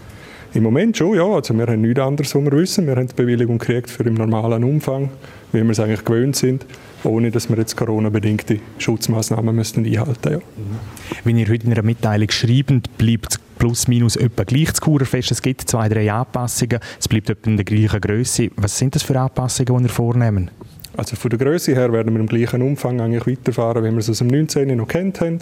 Im 0.54 0.62
Moment 0.62 0.96
schon, 0.96 1.16
ja. 1.16 1.26
Also 1.26 1.52
wir 1.52 1.66
haben 1.66 1.80
nichts 1.80 2.00
anderes, 2.00 2.34
was 2.34 2.44
wir 2.44 2.52
wissen. 2.52 2.86
Wir 2.86 2.94
haben 2.94 3.08
die 3.08 3.14
Bewilligung 3.14 3.58
gekriegt 3.58 3.90
für 3.90 4.04
im 4.04 4.14
normalen 4.14 4.62
Umfang, 4.62 5.10
wie 5.52 5.62
wir 5.62 5.70
es 5.70 5.80
eigentlich 5.80 6.04
gewöhnt 6.04 6.36
sind, 6.36 6.64
ohne 7.04 7.30
dass 7.30 7.48
wir 7.48 7.56
jetzt 7.56 7.76
Corona-bedingte 7.76 8.60
Schutzmaßnahmen 8.78 9.54
müssen 9.54 9.84
einhalten 9.84 10.32
ja. 10.32 10.38
Wenn 11.24 11.36
ihr 11.36 11.48
heute 11.48 11.66
in 11.66 11.72
einer 11.72 11.82
Mitteilung 11.82 12.30
schreibt, 12.30 12.96
bleibt 12.98 13.40
plus 13.58 13.88
minus 13.88 14.16
etwa 14.16 14.44
gleich 14.44 14.68
das 14.68 14.80
Kurerfest. 14.80 15.30
Es 15.30 15.42
gibt 15.42 15.62
zwei, 15.62 15.88
drei 15.88 16.12
Anpassungen. 16.12 16.80
Es 16.98 17.08
bleibt 17.08 17.30
etwa 17.30 17.50
in 17.50 17.56
der 17.56 17.64
gleichen 17.64 18.00
Größe. 18.00 18.50
Was 18.56 18.78
sind 18.78 18.94
das 18.94 19.02
für 19.02 19.18
Anpassungen, 19.18 19.78
die 19.78 19.84
ihr 19.84 19.88
vornehmen? 19.88 20.50
Also 20.96 21.16
von 21.16 21.28
der 21.28 21.40
Größe 21.40 21.74
her 21.74 21.92
werden 21.92 22.12
wir 22.14 22.20
im 22.20 22.28
gleichen 22.28 22.62
Umfang 22.62 23.00
eigentlich 23.00 23.26
weiterfahren, 23.26 23.82
wie 23.82 23.90
wir 23.90 23.98
es 23.98 24.08
aus 24.08 24.18
dem 24.18 24.28
19. 24.28 24.76
noch 24.76 24.86
kennt 24.86 25.20
haben. 25.20 25.40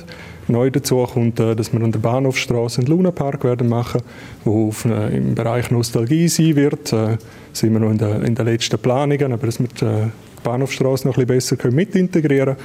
Neu 0.49 0.71
dazu 0.71 1.05
kommt, 1.05 1.41
äh, 1.41 1.55
dass 1.55 1.73
wir 1.75 1.83
an 1.83 1.93
der 1.93 1.99
Bahnhofstraße 1.99 2.81
einen 2.81 2.89
Lunapark 2.89 3.45
werden 3.45 3.69
machen, 3.69 4.01
wo 4.45 4.69
auf, 4.69 4.87
äh, 4.87 5.15
im 5.15 5.35
Bereich 5.35 5.71
Nostalgie 5.71 6.29
sein 6.29 6.57
wird. 6.57 6.93
Äh, 6.95 7.19
sind 7.53 7.75
wir 7.75 7.81
noch 7.81 7.91
in 7.91 7.99
den, 7.99 8.23
in 8.23 8.35
den 8.35 8.47
letzten 8.47 8.79
Planungen, 8.79 9.31
aber 9.31 9.47
dass 9.47 9.61
wir 9.61 9.69
die 9.69 9.85
äh, 9.85 10.07
Bahnhofstraße 10.43 11.07
noch 11.07 11.17
ein 11.17 11.27
bisschen 11.27 11.37
besser 11.37 11.57
können 11.57 11.77
mit 11.77 11.95
integrieren 11.95 12.57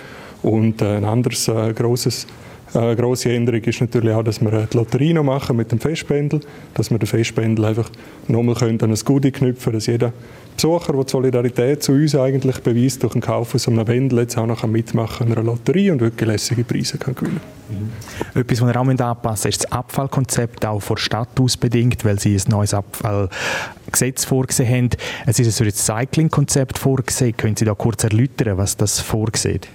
Und 0.43 0.81
äh, 0.81 0.97
ein 0.97 1.05
anderes 1.05 1.47
äh, 1.47 1.73
grosses 1.73 2.27
eine 2.73 2.95
grosse 2.95 3.31
Änderung 3.33 3.61
ist 3.61 3.81
natürlich 3.81 4.13
auch, 4.13 4.23
dass 4.23 4.41
wir 4.41 4.67
die 4.71 4.77
Lotterie 4.77 5.13
noch 5.13 5.23
machen 5.23 5.55
mit 5.55 5.71
dem 5.71 5.79
Festpendel, 5.79 6.41
dass 6.73 6.91
wir 6.91 6.99
den 6.99 7.07
Festpendel 7.07 7.65
einfach 7.65 7.89
nochmal 8.27 8.55
an 8.61 8.79
ein 8.81 8.95
Goodie 9.05 9.31
knüpfen 9.31 9.73
dass 9.73 9.87
jeder 9.87 10.11
Besucher, 10.57 10.91
der 10.91 11.03
die 11.03 11.11
Solidarität 11.11 11.83
zu 11.83 11.91
uns 11.91 12.15
eigentlich 12.15 12.61
beweist, 12.61 13.03
durch 13.03 13.13
den 13.13 13.21
Kauf 13.21 13.53
so 13.55 13.69
einem 13.69 13.85
Pendel 13.85 14.19
jetzt 14.19 14.39
auch 14.39 14.47
noch 14.47 14.65
mitmachen 14.65 15.27
an 15.27 15.33
einer 15.33 15.43
Lotterie 15.43 15.91
und 15.91 16.01
wirklich 16.01 16.27
lässige 16.27 16.63
Preise 16.63 16.97
kann 16.97 17.13
gewinnen 17.13 17.39
mhm. 17.69 18.39
Etwas, 18.41 18.61
was 18.61 18.67
wir 18.67 18.81
auch 18.81 18.87
anpassen 18.87 19.49
ist 19.49 19.63
das 19.63 19.71
Abfallkonzept, 19.71 20.65
auch 20.65 20.79
von 20.79 20.97
Stadt 20.97 21.39
aus 21.39 21.57
bedingt, 21.57 22.03
weil 22.05 22.19
sie 22.19 22.35
ein 22.35 22.41
neues 22.49 22.73
Abfallgesetz 22.73 24.25
vorgesehen 24.25 24.69
haben. 24.69 24.89
Es 25.27 25.39
ist 25.39 25.61
ein 25.61 25.65
Recycling-Konzept 25.67 26.79
vorgesehen. 26.79 27.37
Können 27.37 27.55
Sie 27.55 27.65
da 27.65 27.75
kurz 27.75 28.03
erläutern, 28.03 28.57
was 28.57 28.77
das 28.77 28.99
vorsieht? 28.99 29.67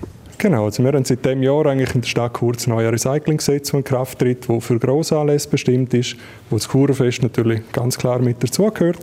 Genau, 0.42 0.64
also 0.64 0.82
wir 0.82 0.90
haben 0.90 1.04
seit 1.04 1.24
diesem 1.24 1.40
Jahr 1.44 1.66
eigentlich 1.66 1.94
in 1.94 2.00
der 2.00 2.08
Stadt 2.08 2.36
Chur 2.36 2.54
das 2.54 2.66
neue 2.66 2.90
Recyclinggesetz, 2.90 3.72
in 3.72 3.84
Kraft 3.84 4.18
tritt, 4.18 4.48
das 4.48 4.64
für 4.64 4.76
Grossanlässe 4.76 5.48
bestimmt 5.48 5.94
ist, 5.94 6.16
wo 6.50 6.56
das 6.56 6.66
Churfest 6.66 7.22
natürlich 7.22 7.60
ganz 7.70 7.96
klar 7.96 8.18
mit 8.18 8.42
dazugehört. 8.42 8.98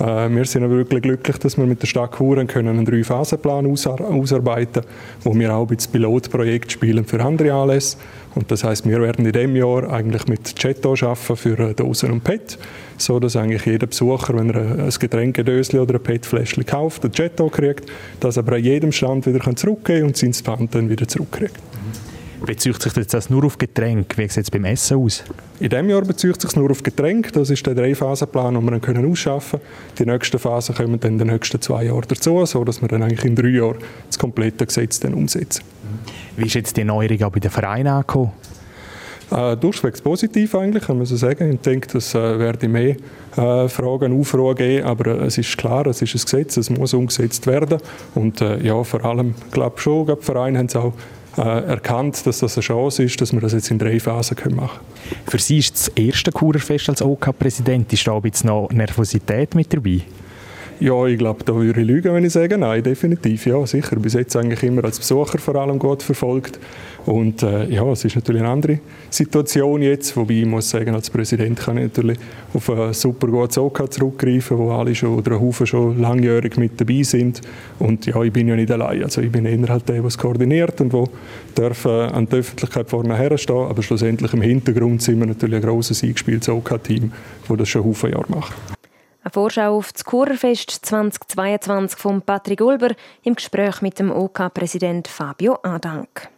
Äh, 0.00 0.28
wir 0.30 0.44
sind 0.44 0.64
aber 0.64 0.76
wirklich 0.76 1.02
glücklich, 1.02 1.38
dass 1.38 1.56
wir 1.56 1.66
mit 1.66 1.82
der 1.82 1.86
Stadt 1.86 2.16
Chur 2.16 2.42
können 2.44 2.68
einen 2.68 2.84
Drei-Phasen-Plan 2.84 3.66
ausarbeiten 3.66 4.82
wo 5.22 5.34
wir 5.34 5.54
auch 5.54 5.66
das 5.66 5.88
Pilotprojekt 5.88 6.72
spielen 6.72 7.04
für 7.04 7.22
andere 7.22 7.52
Anlässe. 7.52 7.96
Und 8.34 8.50
das 8.50 8.64
heißt, 8.64 8.88
wir 8.88 9.00
werden 9.00 9.26
in 9.26 9.32
diesem 9.32 9.56
Jahr 9.56 9.92
eigentlich 9.92 10.26
mit 10.26 10.56
Chatto 10.56 10.92
arbeiten 10.92 11.36
für 11.36 11.74
Dosen 11.74 12.12
und 12.12 12.24
PET, 12.24 12.58
so 12.96 13.20
dass 13.20 13.36
eigentlich 13.36 13.66
jeder 13.66 13.86
Besucher, 13.86 14.34
wenn 14.34 14.50
er 14.50 14.84
ein 14.84 14.90
Getränkedöschen 14.90 15.78
oder 15.78 15.94
ein 15.94 16.02
PET-Fläschchen 16.02 16.64
kauft, 16.64 17.04
ein 17.04 17.12
Chatto 17.12 17.48
kriegt, 17.50 17.90
das 18.20 18.38
aber 18.38 18.56
an 18.56 18.64
jedem 18.64 18.92
Stand 18.92 19.26
wieder 19.26 19.40
zurückgeben 19.54 20.00
kann 20.00 20.06
und 20.08 20.16
sein 20.16 20.32
Pfand 20.32 20.74
dann 20.74 20.88
wieder 20.88 21.06
zurückkriegt. 21.06 21.58
Bezieht 22.46 22.82
sich 22.82 22.92
das 22.92 23.30
nur 23.30 23.44
auf 23.44 23.56
Getränke? 23.56 24.18
Wie 24.18 24.28
sieht 24.28 24.44
es 24.44 24.50
beim 24.50 24.64
Essen 24.64 24.98
aus? 24.98 25.22
In 25.60 25.68
diesem 25.68 25.88
Jahr 25.88 26.02
bezieht 26.02 26.40
sich 26.40 26.56
nur 26.56 26.70
auf 26.70 26.82
Getränke. 26.82 27.30
Das 27.30 27.50
ist 27.50 27.64
der 27.64 27.74
Drei-Phasen-Plan, 27.74 28.54
den 28.54 28.64
wir 28.64 28.80
können 28.80 29.10
ausschaffen 29.10 29.60
können. 29.60 29.96
Die 29.98 30.06
nächsten 30.06 30.38
Phasen 30.38 30.74
kommen 30.74 30.98
dann 30.98 31.12
in 31.12 31.18
den 31.18 31.28
nächsten 31.28 31.60
zwei 31.60 31.84
Jahren 31.84 32.04
dazu, 32.08 32.44
sodass 32.44 32.82
wir 32.82 32.88
dann 32.88 33.02
eigentlich 33.02 33.24
in 33.24 33.36
drei 33.36 33.48
Jahren 33.48 33.78
das 34.08 34.18
komplette 34.18 34.66
Gesetz 34.66 34.98
dann 34.98 35.14
umsetzen. 35.14 35.62
Wie 36.36 36.46
ist 36.46 36.54
jetzt 36.54 36.76
die 36.76 36.84
Neuerung 36.84 37.22
auch 37.22 37.30
bei 37.30 37.40
den 37.40 37.50
Vereinen 37.50 37.88
angekommen? 37.88 38.32
Äh, 39.30 39.56
durchwegs 39.56 40.02
positiv 40.02 40.54
eigentlich, 40.54 40.84
kann 40.84 40.98
man 40.98 41.06
so 41.06 41.16
sagen. 41.16 41.52
Ich 41.52 41.60
denke, 41.60 41.96
es 41.96 42.14
äh, 42.14 42.38
werde 42.38 42.68
mehr 42.68 42.96
äh, 43.36 43.68
Fragen, 43.68 44.18
Aufruhr 44.18 44.54
geben, 44.54 44.84
aber 44.84 45.06
äh, 45.06 45.26
es 45.26 45.38
ist 45.38 45.56
klar, 45.56 45.86
es 45.86 46.02
ist 46.02 46.14
ein 46.14 46.20
Gesetz, 46.20 46.56
es 46.58 46.68
muss 46.68 46.92
umgesetzt 46.92 47.46
werden 47.46 47.78
und 48.14 48.42
äh, 48.42 48.62
ja, 48.62 48.82
vor 48.84 49.04
allem, 49.04 49.34
glaube 49.50 49.80
schon, 49.80 50.06
die 50.06 50.16
Vereine 50.20 50.58
haben 50.58 50.66
es 50.66 50.76
auch 50.76 50.92
erkannt, 51.38 52.26
dass 52.26 52.40
das 52.40 52.56
eine 52.56 52.62
Chance 52.62 53.04
ist, 53.04 53.20
dass 53.20 53.32
wir 53.32 53.40
das 53.40 53.52
jetzt 53.52 53.70
in 53.70 53.78
drei 53.78 53.98
Phasen 53.98 54.36
machen 54.54 54.78
können. 54.78 55.26
Für 55.26 55.38
Sie 55.38 55.58
ist 55.58 55.74
das 55.74 55.88
erste 55.88 56.30
Kurerfest 56.32 56.88
als 56.88 57.02
OK-Präsident. 57.02 57.90
OK 57.90 57.96
ist 57.96 58.06
da 58.06 58.12
noch 58.44 58.68
Nervosität 58.70 59.54
mit 59.54 59.72
dabei? 59.72 60.02
Ja, 60.82 61.06
ich 61.06 61.16
glaube, 61.16 61.44
da 61.44 61.54
würde 61.54 61.80
ich 61.80 61.86
lügen, 61.86 62.12
wenn 62.12 62.24
ich 62.24 62.32
sage, 62.32 62.58
nein, 62.58 62.82
definitiv, 62.82 63.46
ja, 63.46 63.64
sicher. 63.68 63.94
Bis 64.00 64.14
jetzt 64.14 64.34
eigentlich 64.34 64.64
immer 64.64 64.82
als 64.82 64.98
Besucher 64.98 65.38
vor 65.38 65.54
allem 65.54 65.78
gut 65.78 66.02
verfolgt. 66.02 66.58
Und 67.06 67.44
äh, 67.44 67.68
ja, 67.68 67.84
es 67.92 68.04
ist 68.04 68.16
natürlich 68.16 68.42
eine 68.42 68.50
andere 68.50 68.80
Situation 69.08 69.80
jetzt, 69.80 70.16
wobei 70.16 70.34
ich 70.34 70.44
muss 70.44 70.70
sagen, 70.70 70.92
als 70.92 71.08
Präsident 71.08 71.60
kann 71.60 71.76
ich 71.76 71.84
natürlich 71.84 72.18
auf 72.52 72.68
ein 72.68 72.92
super 72.94 73.28
gutes 73.28 73.58
OK 73.58 73.92
zurückgreifen, 73.92 74.58
wo 74.58 74.72
alle 74.72 74.92
schon 74.92 75.16
oder 75.16 75.34
ein 75.34 75.40
Haufen 75.40 75.68
schon 75.68 76.00
langjährig 76.00 76.56
mit 76.56 76.80
dabei 76.80 77.04
sind. 77.04 77.42
Und 77.78 78.04
ja, 78.06 78.20
ich 78.20 78.32
bin 78.32 78.48
ja 78.48 78.56
nicht 78.56 78.72
allein. 78.72 79.04
Also 79.04 79.20
ich 79.20 79.30
bin 79.30 79.44
eher 79.44 79.68
halt 79.68 79.88
der, 79.88 79.98
der 79.98 80.04
es 80.06 80.18
koordiniert 80.18 80.80
und 80.80 80.92
wo 80.92 81.08
darf 81.54 81.84
äh, 81.84 82.06
an 82.06 82.26
die 82.26 82.38
Öffentlichkeit 82.38 82.90
vorne 82.90 83.16
herstehen. 83.16 83.68
Aber 83.68 83.84
schlussendlich 83.84 84.32
im 84.32 84.42
Hintergrund 84.42 85.00
sind 85.00 85.20
wir 85.20 85.26
natürlich 85.26 85.62
ein 85.62 85.62
grosses 85.62 86.02
eingespieltes 86.02 86.48
OK-Team, 86.48 87.12
das 87.48 87.56
das 87.56 87.68
schon 87.68 87.84
Haufen 87.84 88.10
Jahre 88.10 88.26
macht. 88.28 88.81
Eine 89.24 89.30
Vorschau 89.30 89.76
auf 89.76 89.92
das 89.92 90.04
Kurerfest 90.04 90.70
2022 90.70 91.96
von 91.96 92.22
Patrick 92.22 92.60
Ulber 92.60 92.88
im 93.22 93.36
Gespräch 93.36 93.80
mit 93.80 94.00
dem 94.00 94.10
OK-Präsident 94.10 95.06
Fabio 95.06 95.58
Adank. 95.62 96.28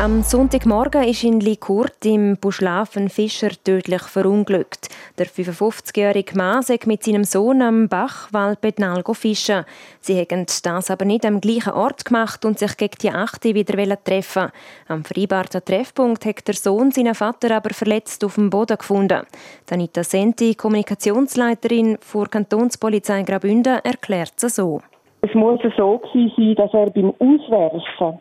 Am 0.00 0.22
Sonntagmorgen 0.22 1.04
ist 1.04 1.24
in 1.24 1.40
Likurt 1.40 2.06
im 2.06 2.38
Buschlafen 2.40 3.10
Fischer 3.10 3.50
tödlich 3.50 4.00
verunglückt. 4.00 4.88
Der 5.18 5.26
55-jährige 5.26 6.34
Mann 6.38 6.64
mit 6.86 7.04
seinem 7.04 7.24
Sohn 7.24 7.60
am 7.60 7.86
Bach 7.86 8.32
Valpetnal 8.32 9.04
fischen. 9.12 9.66
Sie 10.00 10.14
hätten 10.14 10.46
das 10.46 10.90
aber 10.90 11.04
nicht 11.04 11.26
am 11.26 11.42
gleichen 11.42 11.74
Ort 11.74 12.06
gemacht 12.06 12.46
und 12.46 12.58
sich 12.58 12.78
gegen 12.78 12.96
die 13.02 13.10
Achte 13.10 13.54
wieder 13.54 14.02
treffen. 14.02 14.50
Am 14.88 15.04
vereinbarten 15.04 15.62
Treffpunkt 15.62 16.24
hat 16.24 16.48
der 16.48 16.54
Sohn 16.54 16.92
seinen 16.92 17.14
Vater 17.14 17.54
aber 17.54 17.74
verletzt 17.74 18.24
auf 18.24 18.36
dem 18.36 18.48
Boden 18.48 18.78
gefunden. 18.78 19.26
Anita 19.70 20.02
Senti, 20.02 20.54
Kommunikationsleiterin 20.54 21.98
vor 22.00 22.26
Kantonspolizei 22.26 23.22
Graubünden, 23.22 23.80
erklärt 23.84 24.42
es 24.42 24.56
so. 24.56 24.80
Es 25.20 25.34
muss 25.34 25.60
so 25.76 26.00
sein, 26.14 26.54
dass 26.54 26.72
er 26.72 26.88
beim 26.88 27.12
Auswerfen 27.18 28.18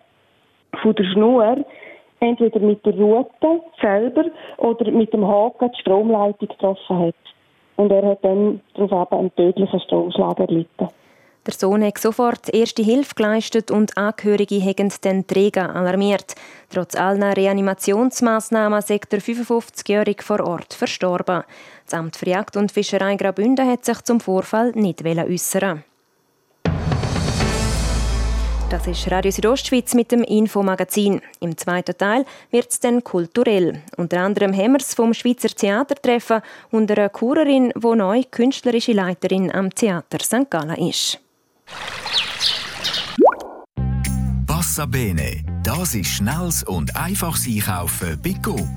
von 0.82 0.96
der 0.96 1.04
Schnur 1.06 1.66
entweder 2.20 2.60
mit 2.60 2.86
der 2.86 2.94
Rute 2.94 3.62
selber 3.82 4.26
oder 4.58 4.92
mit 4.92 5.14
dem 5.14 5.28
Haken 5.28 5.72
die 5.72 5.82
Stromleitung 5.82 6.48
getroffen 6.48 7.00
hat. 7.00 7.16
Und 7.78 7.92
er 7.92 8.06
hat 8.06 8.24
dann 8.24 8.62
darauf 8.74 9.12
einen 9.14 9.34
tödlichen 9.36 9.80
Stromschlag 9.80 10.40
erlitten. 10.40 10.90
Der 11.46 11.54
Sohn 11.54 11.84
hat 11.84 11.98
sofort 11.98 12.54
erste 12.54 12.84
Hilfe 12.84 13.16
geleistet 13.16 13.72
und 13.72 13.98
Angehörige 13.98 14.62
haben 14.62 14.92
den 15.04 15.26
Träger 15.26 15.74
alarmiert. 15.74 16.36
Trotz 16.70 16.96
aller 16.96 17.36
Reanimationsmaßnahmen 17.36 18.78
ist 18.78 18.90
der 18.90 19.22
55-Jährige 19.22 20.22
vor 20.22 20.46
Ort 20.46 20.74
verstorben. 20.74 21.44
Das 21.86 21.94
Amt 21.98 22.18
für 22.18 22.30
Jagd 22.30 22.58
und 22.58 22.72
Fischerei 22.72 23.16
Graubünden 23.16 23.68
hat 23.68 23.86
sich 23.86 24.02
zum 24.02 24.20
Vorfall 24.20 24.74
nicht 24.76 25.04
äußern 25.04 25.84
das 28.70 28.86
ist 28.86 29.10
Radio 29.10 29.32
Südostschweiz 29.32 29.96
mit 29.96 30.12
dem 30.12 30.24
Infomagazin. 30.24 31.22
Im 31.40 31.58
zweiten 31.58 31.98
Teil 31.98 32.26
wird 32.52 32.70
es 32.70 32.80
dann 32.80 33.04
kulturell. 33.04 33.82
Unter 33.98 34.22
anderem 34.22 34.54
haben 34.54 34.74
wir 34.74 34.80
es 34.80 34.94
vom 34.94 35.14
Schweizer 35.14 35.50
Theatertreffen 35.50 36.42
und 36.70 36.92
einer 36.92 37.10
Kurerin, 37.10 37.74
die 37.76 37.96
neu 37.96 38.24
künstlerische 38.30 38.92
Leiterin 38.92 39.52
am 39.52 39.74
Theater 39.74 40.20
St. 40.22 40.50
Gallen 40.50 40.76
ist. 40.76 41.20
Passa 44.46 44.86
Bene, 44.86 45.44
das 45.64 45.96
ist 45.96 46.10
schnelles 46.10 46.64
und 46.64 46.96
einfaches 46.96 47.48
Einkaufen 47.48 48.20
bei 48.24 48.36
Coop. 48.44 48.68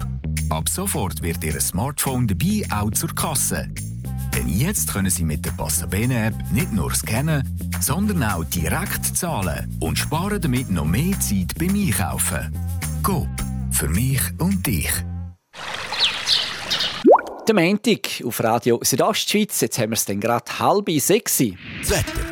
Ab 0.48 0.68
sofort 0.68 1.22
wird 1.22 1.44
Ihr 1.44 1.60
Smartphone 1.60 2.26
dabei 2.26 2.62
auch 2.70 2.90
zur 2.92 3.14
Kasse. 3.14 3.68
Denn 4.34 4.48
jetzt 4.48 4.92
können 4.92 5.10
Sie 5.10 5.24
mit 5.24 5.44
der 5.44 5.52
Passabene-App 5.52 6.34
nicht 6.52 6.72
nur 6.72 6.94
scannen, 6.94 7.42
sondern 7.80 8.22
auch 8.22 8.44
direkt 8.44 9.16
zahlen 9.16 9.76
und 9.80 9.98
sparen 9.98 10.40
damit 10.40 10.70
noch 10.70 10.84
mehr 10.86 11.18
Zeit 11.20 11.54
beim 11.58 11.74
Einkaufen. 11.74 12.52
Coop, 13.02 13.28
für 13.70 13.88
mich 13.88 14.20
und 14.38 14.66
dich. 14.66 14.90
Der 17.46 17.54
Montag 17.54 18.22
auf 18.24 18.42
Radio 18.42 18.78
Südostschweiz. 18.82 19.60
Jetzt 19.60 19.78
haben 19.78 19.90
wir 19.90 19.96
es 19.96 20.04
dann 20.04 20.20
gerade 20.20 20.58
halb 20.58 20.88
sechs. 21.00 21.38
Das 21.38 21.90
Wetter. 21.90 22.31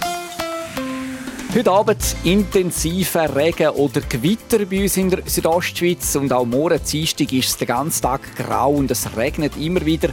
Heute 1.53 1.69
Abend 1.69 2.15
intensiver 2.23 3.35
Regen 3.35 3.67
oder 3.71 3.99
Gewitter 3.99 4.65
bei 4.65 4.83
uns 4.83 4.95
in 4.95 5.09
der 5.09 5.21
Südostschweiz 5.25 6.15
und 6.15 6.31
auch 6.31 6.45
morgen 6.45 6.79
Dienstag 6.81 7.33
ist 7.33 7.49
es 7.49 7.57
den 7.57 7.67
ganzen 7.67 8.03
Tag 8.03 8.21
grau 8.37 8.71
und 8.71 8.89
es 8.89 9.17
regnet 9.17 9.57
immer 9.57 9.85
wieder. 9.85 10.11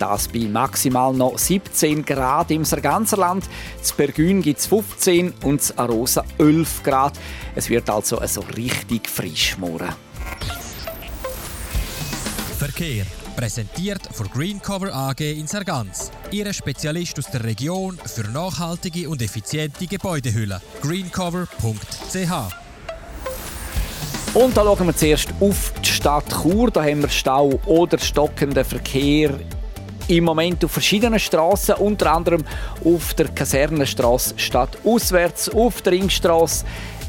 Das 0.00 0.26
bei 0.26 0.40
maximal 0.40 1.14
noch 1.14 1.38
17 1.38 2.04
Grad 2.04 2.50
im 2.50 2.64
ganzen 2.64 3.20
Land. 3.20 3.44
Z 3.80 3.96
Bergün 3.96 4.42
gibt 4.42 4.58
es 4.58 4.66
15 4.66 5.32
und 5.44 5.62
z 5.62 5.78
Arosa 5.78 6.24
11 6.38 6.82
Grad. 6.82 7.12
Es 7.54 7.70
wird 7.70 7.88
also 7.88 8.20
so 8.26 8.40
richtig 8.56 9.08
frisch 9.08 9.56
morgen. 9.58 9.94
Verkehr 12.58 13.06
Präsentiert 13.40 14.02
von 14.12 14.28
Greencover 14.28 14.92
AG 14.94 15.20
in 15.20 15.46
Sargans. 15.46 16.12
Ihre 16.30 16.52
Spezialist 16.52 17.18
aus 17.18 17.30
der 17.30 17.42
Region 17.42 17.98
für 18.04 18.28
nachhaltige 18.28 19.08
und 19.08 19.22
effiziente 19.22 19.86
Gebäudehülle. 19.86 20.60
greencover.ch 20.82 22.32
und 24.34 24.56
da 24.56 24.62
schauen 24.62 24.86
wir 24.86 24.94
zuerst 24.94 25.30
auf 25.40 25.72
die 25.82 25.88
Stadt 25.88 26.26
Chur. 26.42 26.70
Da 26.70 26.82
haben 26.82 27.00
wir 27.00 27.08
Stau 27.08 27.58
oder 27.64 27.98
stockenden 27.98 28.62
Verkehr 28.62 29.40
im 30.08 30.24
Moment 30.24 30.62
auf 30.62 30.72
verschiedenen 30.72 31.18
Straßen, 31.18 31.76
unter 31.76 32.12
anderem 32.12 32.44
auf 32.84 33.14
der 33.14 33.28
Kasernenstraße 33.28 34.34
statt 34.36 34.76
auswärts, 34.84 35.48
auf 35.48 35.80
der 35.80 35.94
Ringstraße 35.94 36.66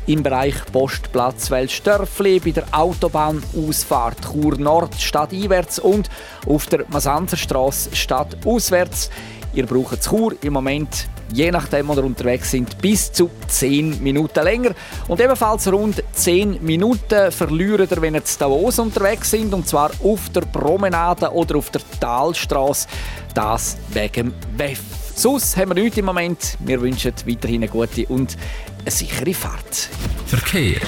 im 0.08 0.24
Bereich 0.24 0.56
Postplatz 0.72 1.52
Welsdörfli, 1.52 2.40
bei 2.40 2.52
der 2.52 2.66
Autobahnausfahrt 2.72 4.18
Chur 4.32 4.58
Nord 4.58 4.96
stadteinwärts 4.96 5.80
und 5.80 6.10
auf 6.48 6.66
der 6.68 6.86
Masanzerstraße 6.90 7.96
stadtauswärts. 7.96 9.10
Ihr 9.54 9.66
braucht 9.66 10.02
Chur 10.04 10.36
im 10.42 10.54
Moment 10.54 11.08
je 11.34 11.52
nachdem, 11.52 11.88
wo 11.88 11.94
ihr 11.94 12.04
unterwegs 12.04 12.52
sind, 12.52 12.78
bis 12.82 13.12
zu 13.12 13.30
10 13.48 14.02
Minuten 14.04 14.44
länger. 14.44 14.72
Und 15.08 15.20
ebenfalls 15.20 15.72
rund 15.72 16.04
10 16.14 16.64
Minuten 16.64 17.32
verlieren 17.32 17.88
ihr, 17.90 18.02
wenn 18.02 18.16
ihr 18.16 18.24
zu 18.24 18.40
Davos 18.40 18.80
unterwegs 18.80 19.32
sind, 19.32 19.54
und 19.54 19.68
zwar 19.68 19.92
auf 20.04 20.30
der 20.30 20.42
Promenade 20.42 21.32
oder 21.32 21.58
auf 21.58 21.70
der 21.70 21.82
Talstraße. 22.00 22.88
Das 23.34 23.78
wegen 23.94 24.34
WEF. 24.58 25.01
Sonst 25.22 25.56
haben 25.56 25.70
wir 25.70 25.84
nichts 25.84 26.00
im 26.00 26.06
Moment. 26.06 26.58
Wir 26.62 26.82
wünschen 26.82 27.14
weiterhin 27.28 27.62
eine 27.62 27.68
gute 27.68 28.08
und 28.08 28.36
eine 28.80 28.90
sichere 28.90 29.36
Fahrt. 29.36 29.88
Verkehr. 30.26 30.82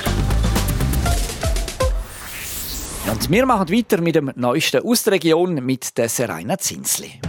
Und 3.12 3.30
wir 3.30 3.46
machen 3.46 3.70
weiter 3.70 4.02
mit 4.02 4.16
dem 4.16 4.32
Neuesten 4.36 4.82
aus 4.84 5.04
der 5.04 5.14
Region 5.14 5.64
mit 5.64 5.96
der 6.00 6.10
Serena 6.10 6.58
Zinsli. 6.58 7.20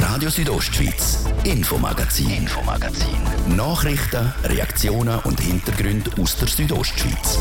Radio 0.00 0.30
Südostschweiz, 0.30 1.26
Infomagazin, 1.44 2.28
Infomagazin. 2.28 3.54
Nachrichten, 3.54 4.34
Reaktionen 4.42 5.20
und 5.20 5.38
Hintergründe 5.38 6.10
aus 6.20 6.36
der 6.36 6.48
Südostschweiz. 6.48 7.38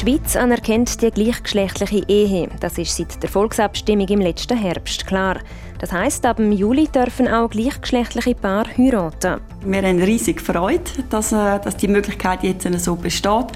Die 0.00 0.06
Schweiz 0.06 0.34
anerkennt 0.34 1.02
die 1.02 1.10
gleichgeschlechtliche 1.10 2.02
Ehe. 2.08 2.48
Das 2.60 2.78
ist 2.78 2.96
seit 2.96 3.22
der 3.22 3.28
Volksabstimmung 3.28 4.08
im 4.08 4.20
letzten 4.20 4.56
Herbst 4.56 5.06
klar. 5.06 5.40
Das 5.78 5.92
heißt, 5.92 6.24
ab 6.24 6.38
Juli 6.38 6.88
dürfen 6.88 7.28
auch 7.28 7.50
gleichgeschlechtliche 7.50 8.34
Paare 8.34 8.70
heiraten. 8.78 9.42
Wir 9.62 9.82
haben 9.82 10.00
riesig 10.00 10.40
Freude, 10.40 10.84
dass, 11.10 11.32
äh, 11.32 11.58
dass 11.60 11.76
die 11.76 11.88
Möglichkeit 11.88 12.42
jetzt 12.44 12.66
so 12.82 12.96
besteht 12.96 13.48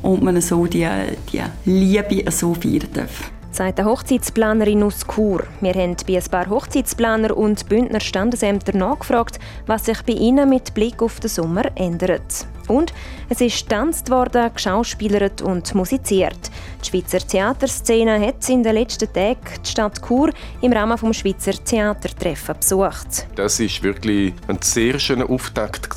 und 0.00 0.22
man 0.22 0.40
so 0.40 0.64
die, 0.66 0.88
die 1.30 1.42
Liebe 1.66 2.30
so 2.30 2.54
feiern 2.54 2.88
darf 2.94 3.30
sagt 3.54 3.78
eine 3.78 3.88
Hochzeitsplanerin 3.88 4.82
aus 4.82 5.06
Chur. 5.06 5.44
Wir 5.60 5.74
haben 5.74 5.96
bei 6.06 6.16
ein 6.16 6.24
paar 6.30 6.48
Hochzeitsplaner 6.48 7.36
und 7.36 7.68
Bündner 7.68 8.00
Standesämter 8.00 8.76
nachgefragt, 8.76 9.38
was 9.66 9.84
sich 9.84 10.00
bei 10.02 10.14
ihnen 10.14 10.48
mit 10.48 10.74
Blick 10.74 11.02
auf 11.02 11.20
den 11.20 11.28
Sommer 11.28 11.64
ändert. 11.74 12.46
Und 12.68 12.92
es 13.28 13.40
ist 13.40 13.68
getanzt 13.68 14.10
worden, 14.10 14.50
geschauspielert 14.54 15.42
und 15.42 15.74
musiziert. 15.74 16.50
Die 16.82 16.88
Schweizer 16.88 17.18
Theaterszene 17.18 18.20
hat 18.20 18.48
in 18.48 18.62
den 18.62 18.74
letzten 18.74 19.12
Tagen 19.12 19.38
die 19.64 19.68
Stadt 19.68 20.00
Chur 20.06 20.30
im 20.60 20.72
Rahmen 20.72 20.96
des 20.96 21.16
Schweizer 21.16 21.52
Theatertreffen 21.52 22.56
besucht. 22.58 23.26
Das 23.34 23.60
war 23.60 23.82
wirklich 23.82 24.34
ein 24.48 24.58
sehr 24.62 24.98
schöner 24.98 25.28
Auftakt. 25.28 25.88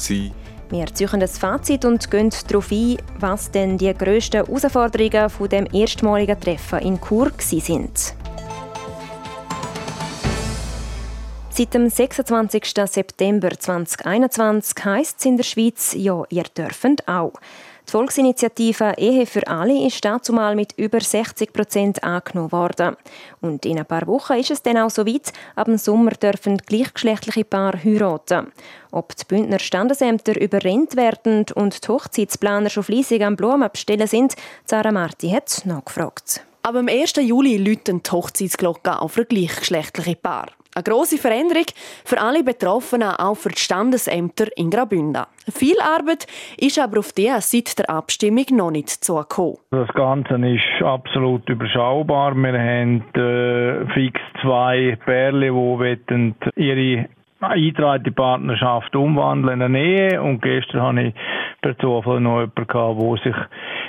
Wir 0.76 0.94
ziehen 0.94 1.22
das 1.22 1.38
Fazit 1.38 1.86
und 1.86 2.12
gehen 2.12 2.30
darauf 2.50 2.70
ein, 2.70 2.98
was 3.18 3.50
denn 3.50 3.78
die 3.78 3.94
grössten 3.94 4.46
Herausforderungen 4.46 5.30
von 5.30 5.48
dem 5.48 5.68
erstmaligen 5.72 6.38
Treffen 6.38 6.80
in 6.80 7.00
Chur 7.00 7.32
sind. 7.40 8.14
Seit 11.50 11.74
dem 11.74 11.90
26. 11.90 12.74
September 12.88 13.58
2021 13.58 14.84
heisst 14.84 15.20
es 15.20 15.26
in 15.26 15.38
der 15.38 15.46
Schweiz 15.46 15.96
«Ja, 15.98 16.24
ihr 16.30 16.44
dürft 16.44 17.08
auch». 17.08 17.32
Die 17.88 17.92
Volksinitiative 17.92 18.94
Ehe 18.98 19.28
für 19.28 19.46
alle 19.48 19.86
ist 19.86 20.04
dazu 20.04 20.34
mal 20.34 20.56
mit 20.56 20.74
über 20.78 21.00
60 21.00 21.54
Prozent 21.54 22.04
angenommen 22.04 22.52
worden. 22.52 22.96
Und 23.42 23.64
in 23.66 23.78
ein 23.78 23.86
paar 23.86 24.08
Wochen 24.08 24.34
ist 24.34 24.50
es 24.50 24.64
dann 24.64 24.78
auch 24.78 24.90
so 24.90 25.06
weit, 25.06 25.32
ab 25.56 25.66
dem 25.66 25.78
Sommer 25.78 26.12
dürfen 26.12 26.58
gleichgeschlechtliche 26.58 27.46
Paare 27.46 27.78
heiraten. 27.84 28.52
Ob 28.92 29.16
die 29.16 29.26
Bündner 29.26 29.60
Standesämter 29.60 30.40
überrennt 30.40 30.96
werden 30.96 31.46
und 31.54 31.84
die 31.84 31.88
Hochzeitsplaner 31.88 32.72
schon 32.72 32.84
fleissig 32.84 33.24
am 33.24 33.36
Blumen 33.36 33.64
abstellen 33.64 34.08
sind, 34.08 34.36
Sarah 34.66 34.92
Marti 34.92 35.30
hat 35.30 35.62
nachgefragt. 35.66 36.42
Ab 36.64 36.74
dem 36.74 36.88
1. 36.88 37.18
Juli 37.18 37.58
läuten 37.58 38.02
die 38.02 38.12
Hochzeitsglocken 38.12 38.94
auf 38.94 39.12
für 39.12 39.26
gleichgeschlechtliche 39.26 40.16
Paar. 40.16 40.48
Eine 40.78 40.84
grosse 40.84 41.18
Veränderung 41.18 41.64
für 42.04 42.20
alle 42.20 42.44
Betroffenen, 42.44 43.12
auch 43.12 43.36
für 43.36 43.48
die 43.48 43.60
Standesämter 43.60 44.48
in 44.58 44.70
Graubünden. 44.70 45.24
Viel 45.50 45.80
Arbeit 45.80 46.28
ist 46.58 46.78
aber 46.78 47.00
auf 47.00 47.14
die 47.14 47.32
seit 47.40 47.80
der 47.80 47.90
Abstimmung 47.90 48.46
noch 48.52 48.72
nicht 48.72 48.90
zugekommen. 48.90 49.56
Das 49.72 49.88
Ganze 49.94 50.36
ist 50.36 50.84
absolut 50.84 51.48
überschaubar. 51.48 52.36
Wir 52.36 52.60
haben 52.60 53.04
äh, 53.14 53.94
fix 53.94 54.20
zwei 54.42 54.98
Pärchen, 55.06 56.36
die 56.58 56.62
ihre 56.62 57.08
eingetragene 57.50 58.12
Partnerschaft 58.12 58.96
umwandeln 58.96 59.62
in 59.62 59.66
eine 59.66 59.80
Ehe. 59.80 60.22
Und 60.22 60.42
gestern 60.42 60.82
hatte 60.82 61.02
ich 61.02 61.14
per 61.62 61.78
Zufall 61.80 62.20
noch 62.20 62.42
jemanden, 62.42 62.68
der 62.68 63.18
sich 63.24 63.36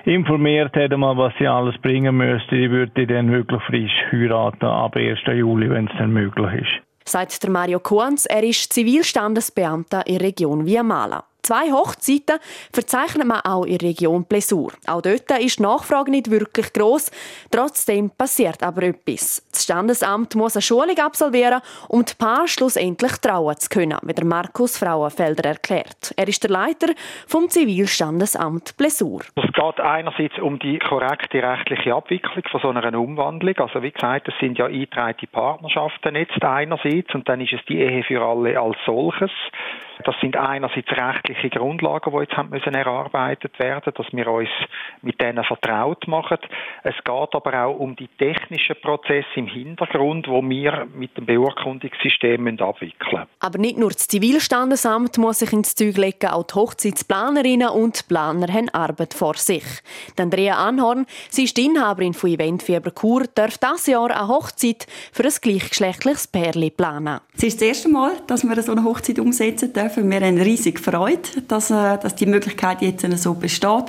informiert 0.04 0.74
hat, 0.76 0.90
was 0.92 1.32
sie 1.38 1.46
alles 1.46 1.76
bringen 1.82 2.16
müsste. 2.16 2.56
Die 2.56 2.70
würde 2.70 3.06
dann 3.06 3.30
wirklich 3.30 3.62
frisch 3.62 3.92
heiraten 4.12 4.64
ab 4.64 4.96
1. 4.96 5.18
Juli, 5.26 5.68
wenn 5.70 5.86
es 5.86 5.92
dann 5.98 6.12
möglich 6.12 6.62
ist. 6.62 7.08
Sagt 7.08 7.40
der 7.42 7.50
Mario 7.50 7.78
Kuhns, 7.78 8.26
er 8.26 8.42
ist 8.42 8.72
Zivilstandesbeamter 8.72 10.06
in 10.06 10.18
der 10.18 10.28
Region 10.28 10.66
Viamala. 10.66 11.25
Zwei 11.46 11.70
Hochzeiten 11.70 12.40
verzeichnet 12.72 13.24
man 13.24 13.40
auch 13.42 13.62
in 13.62 13.78
der 13.78 13.90
Region 13.90 14.24
Plessur. 14.24 14.72
Auch 14.88 15.00
dort 15.00 15.30
ist 15.38 15.60
die 15.60 15.62
Nachfrage 15.62 16.10
nicht 16.10 16.28
wirklich 16.28 16.72
gross. 16.72 17.12
Trotzdem 17.52 18.10
passiert 18.10 18.64
aber 18.64 18.82
etwas. 18.82 19.46
Das 19.52 19.62
Standesamt 19.62 20.34
muss 20.34 20.56
eine 20.56 20.62
Schulung 20.62 20.98
absolvieren, 20.98 21.60
um 21.88 22.04
die 22.04 22.14
Paar 22.18 22.48
schlussendlich 22.48 23.12
trauen 23.18 23.56
zu 23.58 23.68
können, 23.68 23.96
wie 24.02 24.12
der 24.12 24.24
Markus 24.24 24.76
Frauenfelder 24.76 25.50
erklärt. 25.50 26.12
Er 26.16 26.26
ist 26.26 26.42
der 26.42 26.50
Leiter 26.50 26.88
vom 27.28 27.48
Zivilstandesamt 27.48 28.76
Plessur. 28.76 29.20
Es 29.36 29.52
geht 29.52 29.80
einerseits 29.80 30.40
um 30.40 30.58
die 30.58 30.80
korrekte 30.80 31.44
rechtliche 31.44 31.94
Abwicklung 31.94 32.42
von 32.50 32.60
so 32.60 32.70
einer 32.70 32.98
Umwandlung. 32.98 33.56
Also 33.58 33.84
wie 33.84 33.92
gesagt, 33.92 34.26
es 34.26 34.34
sind 34.40 34.58
ja 34.58 34.66
eingetragene 34.66 35.28
Partnerschaften 35.30 36.16
jetzt 36.16 36.42
einerseits 36.42 37.14
und 37.14 37.28
dann 37.28 37.40
ist 37.40 37.52
es 37.52 37.64
die 37.68 37.78
Ehe 37.78 38.02
für 38.02 38.20
alle 38.20 38.60
als 38.60 38.76
solches. 38.84 39.30
Das 40.04 40.14
sind 40.20 40.36
einerseits 40.36 40.90
rechtliche 40.90 41.35
Grundlagen, 41.50 42.12
die 42.12 42.18
jetzt 42.20 42.36
haben 42.36 42.50
müssen 42.50 42.74
erarbeitet 42.74 43.58
werden, 43.58 43.92
dass 43.94 44.06
wir 44.12 44.26
uns 44.28 44.48
mit 45.02 45.20
denen 45.20 45.44
vertraut 45.44 46.06
machen. 46.06 46.38
Es 46.82 46.94
geht 47.04 47.34
aber 47.34 47.64
auch 47.64 47.78
um 47.78 47.96
die 47.96 48.08
technischen 48.18 48.76
Prozesse 48.80 49.26
im 49.36 49.46
Hintergrund, 49.46 50.28
wo 50.28 50.42
wir 50.42 50.86
mit 50.94 51.16
dem 51.16 51.26
Beurkundungssystem 51.26 52.46
abwickeln 52.60 52.96
müssen. 53.12 53.28
Aber 53.40 53.58
nicht 53.58 53.78
nur 53.78 53.90
das 53.90 54.08
Zivilstandesamt 54.08 55.18
muss 55.18 55.40
sich 55.40 55.52
ins 55.52 55.74
Zeug 55.74 55.96
legen, 55.96 56.28
auch 56.28 56.44
die 56.44 56.54
Hochzeitsplanerinnen 56.54 57.68
und 57.68 58.08
Planer 58.08 58.52
haben 58.52 58.68
Arbeit 58.70 59.14
vor 59.14 59.34
sich. 59.34 59.64
Die 60.18 60.22
Andrea 60.22 60.56
Anhorn, 60.56 61.06
sie 61.28 61.44
ist 61.44 61.56
die 61.56 61.66
Inhaberin 61.66 62.14
von 62.14 62.30
Eventfieber 62.30 62.90
Kur, 62.90 63.24
darf 63.34 63.58
dieses 63.58 63.86
Jahr 63.86 64.10
eine 64.10 64.28
Hochzeit 64.28 64.86
für 65.12 65.24
ein 65.24 65.32
gleichgeschlechtliches 65.40 66.28
Pärchen 66.28 66.70
planen. 66.76 67.20
Es 67.36 67.42
ist 67.42 67.60
das 67.60 67.68
erste 67.68 67.88
Mal, 67.88 68.12
dass 68.26 68.44
wir 68.44 68.62
so 68.62 68.72
eine 68.72 68.84
Hochzeit 68.84 69.18
umsetzen 69.18 69.72
dürfen. 69.72 70.10
Wir 70.10 70.20
haben 70.20 70.40
riesig 70.40 70.80
Freude, 70.80 71.25
dass, 71.48 71.70
äh, 71.70 71.98
dass 71.98 72.14
die 72.14 72.26
Möglichkeit 72.26 72.82
jetzt 72.82 73.06
so 73.22 73.34
besteht. 73.34 73.84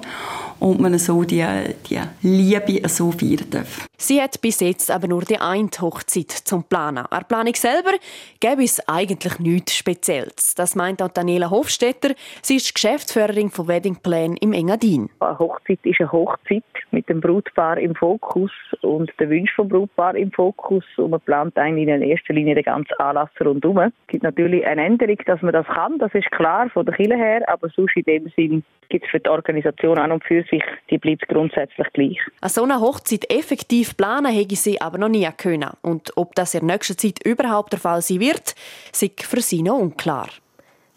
Und 0.60 0.80
man 0.80 0.98
so 0.98 1.24
die, 1.24 1.46
die 1.90 2.00
Liebe 2.22 2.88
so 2.88 3.12
feiern 3.12 3.50
darf. 3.50 3.88
Sie 3.98 4.22
hat 4.22 4.40
bis 4.42 4.60
jetzt 4.60 4.92
aber 4.92 5.08
nur 5.08 5.24
die 5.24 5.40
eine 5.40 5.70
Hochzeit 5.82 6.30
zum 6.30 6.64
Planen. 6.64 7.06
An 7.08 7.26
Planung 7.28 7.56
selber 7.56 7.94
gäbe 8.40 8.64
es 8.64 8.80
eigentlich 8.88 9.40
nichts 9.40 9.76
Spezielles. 9.76 10.54
Das 10.56 10.76
meint 10.76 11.02
auch 11.02 11.10
Daniela 11.10 11.50
Hofstetter. 11.50 12.14
Sie 12.42 12.58
ist 12.58 12.74
Geschäftsführerin 12.76 13.50
von 13.50 13.68
Wedding 13.68 13.96
Plan 13.96 14.38
im 14.38 14.54
Engadin. 14.54 15.10
Eine 15.20 15.40
Hochzeit 15.40 15.80
ist 15.84 16.00
eine 16.00 16.12
Hochzeit 16.12 16.64
mit 16.92 17.10
dem 17.10 17.22
Brautpaar 17.22 17.80
im 17.80 17.96
Fokus 17.96 18.52
und 18.82 19.12
der 19.20 19.30
Wunsch 19.30 19.52
vom 19.56 19.68
Brautpaar 19.68 20.16
im 20.16 20.32
Fokus. 20.32 20.84
Und 20.98 21.10
man 21.10 21.22
plant 21.22 21.58
eigentlich 21.58 21.88
in 21.88 22.02
erster 22.04 22.34
Linie 22.34 22.54
den 22.54 22.66
ganzen 22.66 22.94
Anlass 23.00 23.30
rundherum. 23.44 23.80
Es 23.80 23.92
gibt 24.08 24.24
natürlich 24.24 24.66
eine 24.66 24.86
Änderung, 24.86 25.18
dass 25.26 25.42
man 25.42 25.54
das 25.54 25.66
kann, 25.66 25.98
das 26.00 26.14
ist 26.14 26.30
klar 26.32 26.70
von 26.70 26.86
der 26.86 26.96
Kirche 26.96 27.16
her, 27.16 27.42
aber 27.48 27.70
sonst 27.70 27.96
in 27.96 28.04
dem 28.04 28.32
Sinn 28.36 28.64
gibt 28.90 29.06
es 29.06 29.12
für 29.12 29.20
die 29.20 29.30
Organisation 29.30 29.98
an 29.98 30.12
und 30.12 30.24
für 30.24 30.44
sich, 30.50 30.64
die 30.90 30.98
bleibt 30.98 31.28
grundsätzlich 31.28 31.88
gleich. 31.94 32.18
Eine 32.42 32.50
so 32.50 32.64
eine 32.64 32.80
Hochzeit 32.80 33.30
effektiv 33.30 33.96
planen 33.98 34.34
hätte 34.34 34.56
sie 34.56 34.82
aber 34.82 34.98
noch 34.98 35.10
nie 35.10 35.28
können. 35.38 35.72
Und 35.82 36.12
ob 36.16 36.36
das 36.36 36.54
in 36.54 36.66
nächster 36.66 36.98
Zeit 36.98 37.26
überhaupt 37.26 37.74
der 37.74 37.80
Fall 37.80 38.02
sein 38.02 38.20
wird, 38.20 38.56
ist 38.92 39.24
für 39.24 39.42
sie 39.42 39.62
noch 39.62 39.78
unklar. 39.78 40.30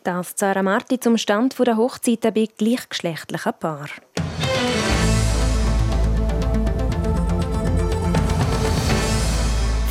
Das 0.03 0.33
Sarah 0.37 0.63
Marti 0.63 0.99
zum 0.99 1.19
Stand 1.19 1.59
der 1.59 1.77
Hochzeiten 1.77 2.33
bei 2.33 2.49
gleichgeschlechtlichen 2.57 3.53
Paaren. 3.59 3.91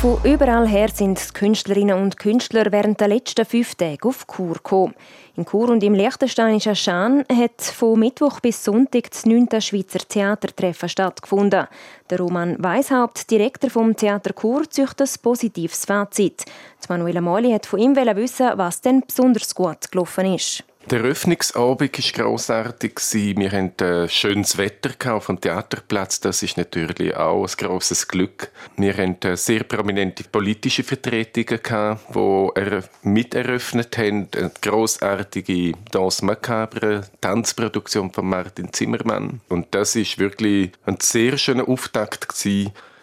Von 0.00 0.16
überall 0.24 0.66
her 0.66 0.88
sind 0.88 1.18
die 1.18 1.32
Künstlerinnen 1.34 2.00
und 2.00 2.16
Künstler 2.16 2.72
während 2.72 2.98
der 3.02 3.08
letzten 3.08 3.44
fünf 3.44 3.74
Tage 3.74 4.08
auf 4.08 4.26
Kur 4.26 4.54
gekommen. 4.54 4.94
In 5.36 5.44
Chur 5.44 5.68
und 5.68 5.82
im 5.82 5.92
Liechtensteinischen 5.92 6.74
Schaan 6.74 7.26
hat 7.30 7.60
von 7.60 8.00
Mittwoch 8.00 8.40
bis 8.40 8.64
Sonntag 8.64 9.10
das 9.10 9.26
9. 9.26 9.60
Schweizer 9.60 9.98
Theatertreffen 9.98 10.88
stattgefunden. 10.88 11.66
Der 12.08 12.18
Roman 12.18 12.56
Weishaupt, 12.58 13.30
Direktor 13.30 13.68
vom 13.68 13.94
Theater 13.94 14.32
Chur, 14.32 14.70
züchtet 14.70 15.06
ein 15.06 15.22
positives 15.22 15.84
Fazit. 15.84 16.46
Manuela 16.88 17.20
Moli 17.20 17.52
hat 17.52 17.66
von 17.66 17.78
ihm 17.78 17.94
wissen, 17.94 18.52
was 18.56 18.80
denn 18.80 19.02
besonders 19.06 19.54
gut 19.54 19.90
gelaufen 19.92 20.34
ist. 20.34 20.64
Der 20.90 21.04
Eröffnungsabend 21.04 21.96
war 21.96 22.24
grossartig. 22.24 22.98
Wir 23.12 23.52
hatten 23.52 23.84
äh, 23.84 24.08
schönes 24.08 24.58
Wetter 24.58 25.14
auf 25.14 25.26
dem 25.26 25.40
Theaterplatz. 25.40 26.18
Das 26.18 26.42
ist 26.42 26.56
natürlich 26.56 27.14
auch 27.14 27.46
ein 27.46 27.54
grosses 27.56 28.08
Glück. 28.08 28.50
Wir 28.76 28.96
hatten 28.96 29.24
äh, 29.24 29.36
sehr 29.36 29.62
prominente 29.62 30.24
politische 30.24 30.82
Vertretungen, 30.82 31.96
die 32.12 32.80
miteröffnet 33.04 33.96
haben. 33.98 34.28
Eine 34.36 34.50
grossartige 34.60 35.74
Danse 35.92 36.24
Macabre, 36.24 37.02
Tanzproduktion 37.20 38.12
von 38.12 38.26
Martin 38.26 38.72
Zimmermann. 38.72 39.40
Und 39.48 39.68
das 39.70 39.94
ist 39.94 40.18
wirklich 40.18 40.72
ein 40.86 40.98
sehr 41.00 41.38
schöner 41.38 41.68
Auftakt. 41.68 42.34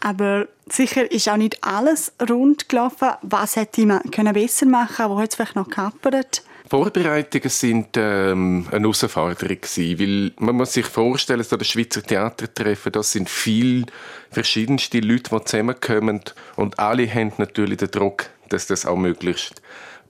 Aber 0.01 0.47
sicher 0.69 1.09
ist 1.09 1.29
auch 1.29 1.37
nicht 1.37 1.63
alles 1.63 2.11
rund 2.29 2.67
gelaufen. 2.67 3.11
Was 3.21 3.55
hätte 3.55 3.85
man 3.85 4.01
besser 4.33 4.65
machen 4.65 4.95
können? 4.97 5.09
Wo 5.09 5.19
hat 5.19 5.29
es 5.29 5.35
vielleicht 5.35 5.55
noch 5.55 5.69
gehappert? 5.69 6.43
Vorbereitungen 6.69 7.49
sind 7.49 7.95
ähm, 7.95 8.67
eine 8.71 8.81
Herausforderung 8.81 9.61
gewesen, 9.61 9.99
weil 9.99 10.31
man 10.45 10.55
muss 10.55 10.73
sich 10.73 10.85
vorstellen, 10.85 11.43
so 11.43 11.55
das 11.55 11.67
Schweizer 11.67 12.03
Theatertreffen, 12.03 12.91
das 12.91 13.13
sind 13.13 13.29
viele 13.29 13.85
verschiedenste 14.31 14.99
Leute, 14.99 15.29
die 15.33 15.43
zusammenkommen 15.45 16.21
und 16.57 16.77
alle 16.77 17.07
haben 17.07 17.31
natürlich 17.37 17.77
den 17.77 17.91
Druck, 17.91 18.29
dass 18.49 18.67
das 18.67 18.85
auch 18.85 18.97
möglichst 18.97 19.61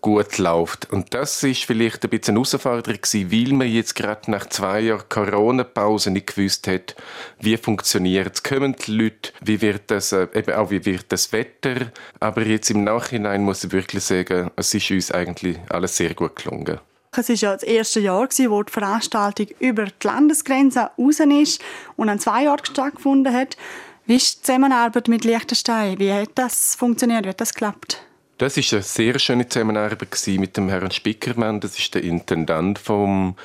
gut 0.02 0.38
läuft. 0.38 0.92
Und 0.92 1.14
das 1.14 1.44
ist 1.44 1.66
vielleicht 1.66 2.04
ein 2.04 2.10
bisschen 2.10 2.36
eine 2.36 2.44
Herausforderung 2.46 3.02
gewesen, 3.02 3.32
weil 3.32 3.54
man 3.54 3.68
jetzt 3.68 3.96
gerade 3.96 4.30
nach 4.32 4.48
zwei 4.48 4.82
Jahren 4.82 5.10
Corona-Pause 5.10 6.12
nicht 6.12 6.36
gewusst 6.36 6.68
hat, 6.68 6.96
wie 7.40 7.58
funktioniert 7.58 8.36
es, 8.36 8.44
kommen 8.44 8.76
die 8.76 8.92
Leute, 8.92 9.32
wie 9.42 9.62
wird 9.62 9.92
das, 9.92 10.12
äh, 10.12 10.28
eben 10.34 10.54
auch 10.54 10.72
wie 10.72 10.86
wird 10.86 11.06
das 11.10 11.32
Wetter. 11.32 11.92
Aber 12.20 12.42
jetzt 12.42 12.70
im 12.70 12.84
Nachhinein 12.84 13.44
muss 13.44 13.64
ich 13.64 13.72
wirklich 13.72 14.04
sagen, 14.04 14.52
es 14.56 14.74
ist 14.74 14.92
uns 14.92 15.12
eigentlich 15.12 15.58
alles 15.70 15.98
sehr 15.98 16.14
gut 16.14 16.36
gelungen. 16.36 16.80
Es 17.20 17.30
war 17.30 17.36
ja 17.36 17.54
das 17.54 17.64
erste 17.64 18.00
Jahr, 18.00 18.28
wo 18.50 18.64
die 18.64 18.72
Veranstaltung 18.72 19.48
über 19.60 19.86
die 19.86 20.08
Landesgrenze 20.08 20.92
raus 20.98 21.20
ist 21.20 21.62
und 21.96 22.10
an 22.10 22.20
zwei 22.20 22.44
Jahren 22.44 22.64
stattgefunden 22.64 23.34
hat. 23.34 23.58
Wie 24.06 24.16
ist 24.16 24.38
die 24.38 24.42
Zusammenarbeit 24.44 25.08
mit 25.08 25.26
Liechtenstein? 25.26 25.98
Wie 26.00 26.12
hat 26.12 26.30
das 26.36 26.76
funktioniert? 26.76 27.26
Wie 27.26 27.30
hat 27.30 27.42
das 27.42 27.54
geklappt? 27.54 28.07
Das 28.38 28.56
ist 28.56 28.72
eine 28.72 28.84
sehr 28.84 29.18
schöne 29.18 29.48
Zusammenarbeit 29.48 30.16
mit 30.28 30.58
dem 30.58 30.70
Herrn 30.70 30.92
Spickermann. 30.92 31.60
Das 31.60 31.80
ist 31.80 31.96
der 31.96 32.04
Intendant 32.04 32.78
vom 32.78 33.36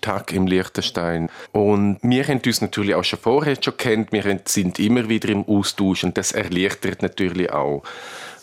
Tag 0.00 0.32
im 0.32 0.48
Liechtenstein. 0.48 1.30
Und 1.52 1.98
wir 2.02 2.26
haben 2.26 2.40
uns 2.44 2.60
natürlich 2.60 2.96
auch 2.96 3.04
schon 3.04 3.20
vorher 3.20 3.56
schon 3.62 3.76
kennt. 3.76 4.10
Wir 4.10 4.40
sind 4.46 4.80
immer 4.80 5.08
wieder 5.08 5.28
im 5.28 5.44
Austausch 5.44 6.02
und 6.02 6.18
das 6.18 6.32
erleichtert 6.32 7.00
natürlich 7.00 7.52
auch. 7.52 7.84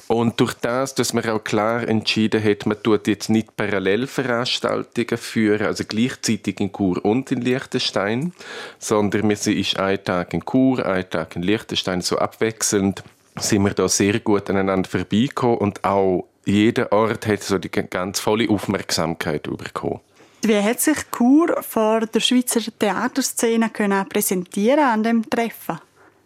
Und 0.08 0.40
durch 0.40 0.54
das, 0.54 0.96
dass 0.96 1.12
man 1.12 1.28
auch 1.28 1.44
klar 1.44 1.86
entschieden 1.86 2.42
hat, 2.42 2.66
man 2.66 2.82
tut 2.82 3.08
jetzt 3.08 3.30
nicht 3.30 3.58
Parallelveranstaltungen 3.58 5.18
führen, 5.18 5.68
also 5.68 5.84
gleichzeitig 5.86 6.62
in 6.62 6.72
Chur 6.72 7.04
und 7.04 7.30
in 7.34 7.42
Liechtenstein, 7.42 8.32
sondern 8.80 9.30
es 9.30 9.46
ist 9.46 9.78
ein 9.78 10.02
Tag 10.02 10.34
in 10.34 10.46
Chur, 10.46 10.86
ein 10.86 11.10
Tag 11.10 11.36
in 11.36 11.44
Liechtenstein, 11.44 12.00
so 12.00 12.18
abwechselnd 12.18 13.04
sind 13.40 13.64
wir 13.64 13.74
da 13.74 13.88
sehr 13.88 14.20
gut 14.20 14.50
aneinander 14.50 14.90
vorbeigekommen 14.90 15.58
und 15.58 15.84
auch 15.84 16.26
jeder 16.46 16.92
Ort 16.92 17.28
hat 17.28 17.44
so 17.44 17.58
die 17.58 17.70
ganz 17.70 18.20
volle 18.20 18.50
Aufmerksamkeit 18.50 19.44
bekommen. 19.44 20.00
Wie 20.44 20.62
hat 20.62 20.80
sich 20.80 20.98
Chur 21.12 21.62
vor 21.62 22.02
der 22.02 22.20
Schweizer 22.20 22.62
Theaterszene 22.80 23.70
können 23.70 24.08
präsentieren 24.08 24.80
an 24.80 25.04
dem 25.04 25.30
Treffen? 25.30 25.80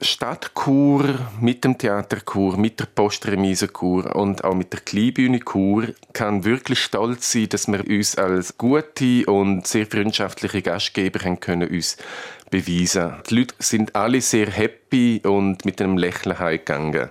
Stadt 0.04 0.52
Chur 0.56 1.20
mit 1.40 1.64
dem 1.64 1.78
Theater 1.78 2.18
Chur, 2.26 2.58
mit 2.58 2.80
der 2.80 2.88
Postremise 2.88 3.68
Chur 3.68 4.16
und 4.16 4.44
auch 4.44 4.56
mit 4.56 4.74
der 4.74 4.80
Kleinbühne 4.80 5.40
Chur 5.40 5.90
kann 6.12 6.44
wirklich 6.44 6.80
stolz 6.80 7.32
sein, 7.32 7.50
dass 7.50 7.68
wir 7.68 7.86
uns 7.88 8.16
als 8.16 8.58
gute 8.58 9.26
und 9.28 9.68
sehr 9.68 9.86
freundschaftliche 9.86 10.64
Gastgeber 10.64 11.24
haben 11.24 11.40
können 11.40 11.70
uns 11.70 11.98
beweisen. 12.52 13.14
Die 13.30 13.36
Leute 13.36 13.56
sind 13.58 13.96
alle 13.96 14.22
sehr 14.22 14.52
happy 14.52 15.22
und 15.26 15.66
mit 15.66 15.82
einem 15.82 15.98
Lächeln 15.98 16.38
heimgegangen. 16.38 17.10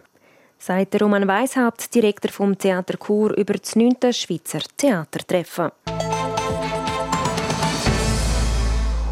Sagt 0.59 1.01
Roman 1.01 1.27
Weishaupt, 1.27 1.93
Direktor 1.95 2.31
vom 2.31 2.57
Theater 2.57 2.99
Chur, 2.99 3.37
über 3.37 3.55
das 3.55 3.75
9. 3.75 4.13
Schweizer 4.13 4.61
Theatertreffen. 4.77 5.71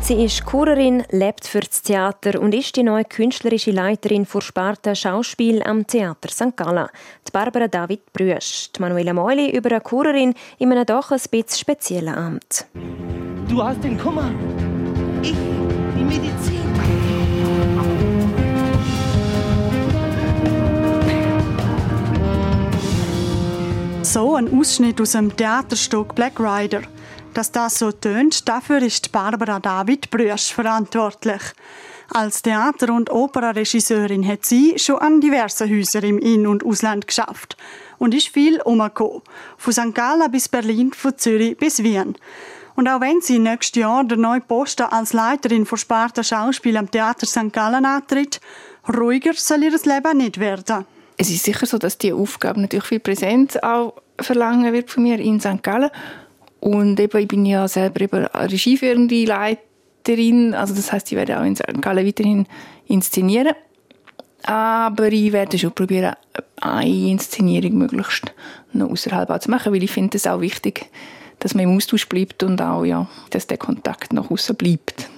Sie 0.09 0.25
ist 0.25 0.47
Churerin, 0.47 1.05
lebt 1.11 1.47
für 1.47 1.61
das 1.61 1.83
Theater 1.83 2.41
und 2.41 2.55
ist 2.55 2.77
die 2.77 2.83
neue 2.83 3.05
künstlerische 3.05 3.73
Leiterin 3.73 4.25
für 4.25 4.41
Sparte 4.41 4.97
Schauspiel 4.97 5.63
am 5.63 5.87
Theater 5.87 6.31
St. 6.31 6.57
Gallen. 6.57 6.89
Die 7.27 7.31
Barbara 7.31 7.69
David 7.69 8.11
Brüsch, 8.13 8.71
die 8.75 8.81
Manuela 8.81 9.13
Meuli 9.13 9.51
über 9.51 9.71
eine 9.71 9.83
Churerin 9.83 10.33
in 10.59 10.73
einem 10.73 10.87
doch 10.87 11.11
ein 11.11 11.21
bisschen 11.31 11.59
speziellen 11.59 12.15
Amt. 12.15 12.67
Du 13.49 13.63
hast 13.63 13.85
den 13.85 13.99
Kummer. 13.99 14.31
Ich 15.23 15.35
Medizin. 16.09 16.59
So 24.03 24.37
ein 24.37 24.59
Ausschnitt 24.59 25.01
aus 25.01 25.13
dem 25.13 25.37
Theaterstück 25.37 26.15
Black 26.15 26.41
Rider. 26.41 26.83
Dass 27.35 27.53
das 27.53 27.79
so 27.79 27.93
tönt, 27.93 28.49
dafür 28.49 28.83
ist 28.83 29.13
Barbara 29.13 29.61
David 29.61 30.11
Brüsch 30.11 30.53
verantwortlich. 30.53 31.43
Als 32.11 32.41
Theater- 32.41 32.95
und 32.95 33.11
Operaregisseurin 33.11 34.27
hat 34.27 34.47
sie 34.47 34.79
schon 34.79 34.99
an 34.99 35.21
diversen 35.21 35.69
Häusern 35.71 36.05
im 36.05 36.19
In- 36.19 36.47
und 36.47 36.65
Ausland 36.65 37.07
geschafft 37.07 37.59
und 37.99 38.15
ist 38.15 38.29
viel 38.29 38.63
umgekommen. 38.63 39.21
Von 39.59 39.73
St. 39.75 39.95
Gallen 39.95 40.31
bis 40.31 40.49
Berlin, 40.49 40.93
von 40.95 41.19
Zürich 41.19 41.59
bis 41.59 41.83
Wien. 41.83 42.17
Und 42.79 42.87
auch 42.87 43.01
wenn 43.01 43.21
sie 43.21 43.41
nächstes 43.41 43.81
Jahr 43.81 44.05
der 44.05 44.19
neue 44.19 44.41
Posten 44.41 44.85
als 44.85 45.13
Leiterin 45.13 45.67
von 45.67 45.77
Sparta 45.77 46.23
Schauspiel 46.23 46.77
am 46.77 46.89
Theater 46.89 47.27
St. 47.27 47.53
Gallen 47.53 47.85
antritt, 47.85 48.41
ruhiger 48.89 49.33
soll 49.35 49.65
ihr 49.65 49.73
Leben 49.73 50.19
nicht 50.19 50.39
werden. 50.39 50.85
Es 51.17 51.29
ist 51.29 51.43
sicher 51.43 51.67
so, 51.67 51.79
dass 51.79 51.99
die 51.99 52.13
Aufgabe 52.13 52.61
natürlich 52.61 52.85
viel 52.85 53.01
Präsenz 53.01 53.57
auch 53.57 53.95
verlangen 54.21 54.73
wird 54.73 54.93
von 54.93 55.03
mir 55.03 55.19
in 55.19 55.41
St. 55.41 55.61
Gallen. 55.61 55.91
Und 56.61 57.01
eben, 57.01 57.19
ich 57.19 57.27
bin 57.27 57.47
ja 57.47 57.67
selber 57.67 58.01
eben 58.01 58.27
regieführende 58.27 59.25
Leiterin, 59.25 60.55
also 60.55 60.73
das 60.73 60.93
heißt, 60.93 61.11
ich 61.11 61.19
werde 61.19 61.41
auch 61.41 61.45
in 61.45 61.57
St. 61.57 61.83
Gallen 61.83 62.07
weiterhin 62.07 62.47
inszenieren. 62.87 63.55
Aber 64.45 65.11
ich 65.11 65.33
werde 65.33 65.59
schon 65.59 65.73
probieren, 65.73 66.15
eine 66.61 66.89
Inszenierung 66.89 67.77
möglichst 67.77 68.33
noch 68.73 68.89
außerhalb 68.89 69.43
zu 69.43 69.51
machen, 69.51 69.73
weil 69.73 69.83
ich 69.83 69.91
finde 69.91 70.17
es 70.17 70.29
auch 70.29 70.41
wichtig, 70.41 70.89
dass 71.41 71.55
man 71.55 71.65
im 71.65 71.77
Austausch 71.77 72.09
bleibt 72.09 72.43
und 72.43 72.61
auch, 72.61 72.85
ja, 72.85 73.07
dass 73.31 73.47
der 73.47 73.59
Kontakt 73.59 74.13
nach 74.13 74.31
außen 74.31 74.57
bleibt. 74.57 75.09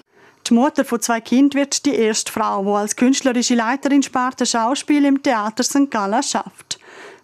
Die 0.49 0.55
Mutter 0.55 0.85
von 0.85 1.01
zwei 1.01 1.21
Kindern 1.21 1.61
wird 1.61 1.87
die 1.87 1.95
erste 1.95 2.33
Frau, 2.33 2.65
die 2.65 2.71
als 2.71 2.97
künstlerische 2.97 3.55
Leiterin 3.55 4.03
Sparte 4.03 4.47
Schauspiel 4.47 5.05
im 5.05 5.23
Theater 5.23 5.63
St. 5.63 5.91
Gallen 5.91 6.23
schafft. 6.23 6.81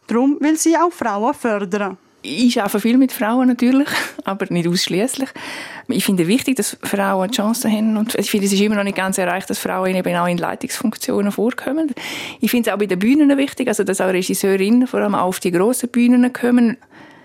Darum 0.06 0.36
will 0.40 0.56
sie 0.56 0.76
auch 0.76 0.92
Frauen 0.92 1.34
fördern. 1.34 1.98
Ich 2.22 2.60
arbeite 2.60 2.80
viel 2.80 2.98
mit 2.98 3.12
Frauen 3.12 3.48
natürlich, 3.48 3.88
aber 4.24 4.46
nicht 4.50 4.68
ausschließlich. 4.68 5.28
Ich 5.88 6.04
finde 6.04 6.26
wichtig, 6.26 6.56
dass 6.56 6.76
Frauen 6.82 7.30
Chancen 7.30 7.70
haben 7.70 7.96
und 7.96 8.14
ich 8.16 8.30
finde, 8.30 8.46
es 8.46 8.52
ist 8.52 8.60
immer 8.60 8.74
noch 8.74 8.84
nicht 8.84 8.96
ganz 8.96 9.18
erreicht, 9.18 9.48
dass 9.48 9.58
Frauen 9.58 9.94
eben 9.94 10.16
auch 10.16 10.26
in 10.26 10.38
Leitungsfunktionen 10.38 11.30
vorkommen. 11.30 11.94
Ich 12.40 12.50
finde 12.50 12.70
es 12.70 12.74
auch 12.74 12.78
bei 12.78 12.86
den 12.86 12.98
Bühnen 12.98 13.36
wichtig, 13.36 13.68
also 13.68 13.84
dass 13.84 14.00
auch 14.00 14.08
Regisseurinnen 14.08 14.86
vor 14.86 15.00
allem 15.00 15.14
auf 15.14 15.38
die 15.38 15.52
grossen 15.52 15.88
Bühnen 15.88 16.32
kommen, 16.32 16.76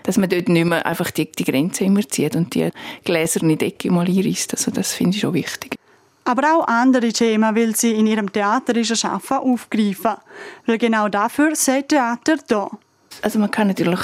dass 0.04 0.16
man 0.16 0.28
dort 0.28 0.48
nicht 0.48 0.64
mehr 0.64 0.84
einfach 0.86 1.10
die, 1.10 1.30
die 1.30 1.44
Grenze 1.44 1.84
immer 1.84 2.06
zieht 2.08 2.36
und 2.36 2.54
die 2.54 2.70
gläserne 3.04 3.56
Decke 3.56 3.90
mal 3.90 4.06
einreißt. 4.06 4.54
Also 4.54 4.70
das 4.70 4.92
finde 4.92 5.16
ich 5.16 5.20
schon 5.20 5.34
wichtig. 5.34 5.76
Aber 6.24 6.54
auch 6.54 6.68
andere 6.68 7.12
Themen 7.12 7.54
will 7.54 7.74
sie 7.74 7.92
in 7.92 8.06
ihrem 8.06 8.32
theaterischen 8.32 8.96
Schaffen 8.96 9.38
aufgreifen. 9.38 10.14
Weil 10.66 10.78
genau 10.78 11.08
dafür 11.08 11.56
sei 11.56 11.82
Theater 11.82 12.36
da. 12.46 12.70
Also 13.20 13.38
man 13.38 13.50
kann 13.50 13.68
natürlich 13.68 14.00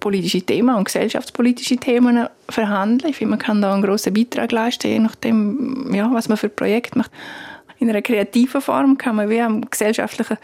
politische 0.00 0.42
Themen 0.42 0.74
und 0.74 0.84
gesellschaftspolitische 0.84 1.76
Themen 1.76 2.28
verhandeln. 2.48 3.10
Ich 3.10 3.18
finde, 3.18 3.30
man 3.30 3.38
kann 3.38 3.62
da 3.62 3.72
einen 3.72 3.82
grossen 3.82 4.14
Beitrag 4.14 4.50
leisten, 4.52 4.88
je 4.88 4.98
nachdem, 4.98 5.92
ja, 5.94 6.12
was 6.12 6.28
man 6.28 6.38
für 6.38 6.48
Projekt 6.48 6.96
macht. 6.96 7.10
In 7.78 7.88
einer 7.88 8.02
kreativen 8.02 8.60
Form 8.60 8.98
kann 8.98 9.16
man 9.16 9.28
wie 9.28 9.40
am 9.40 9.68
gesellschaftlichen 9.70 10.38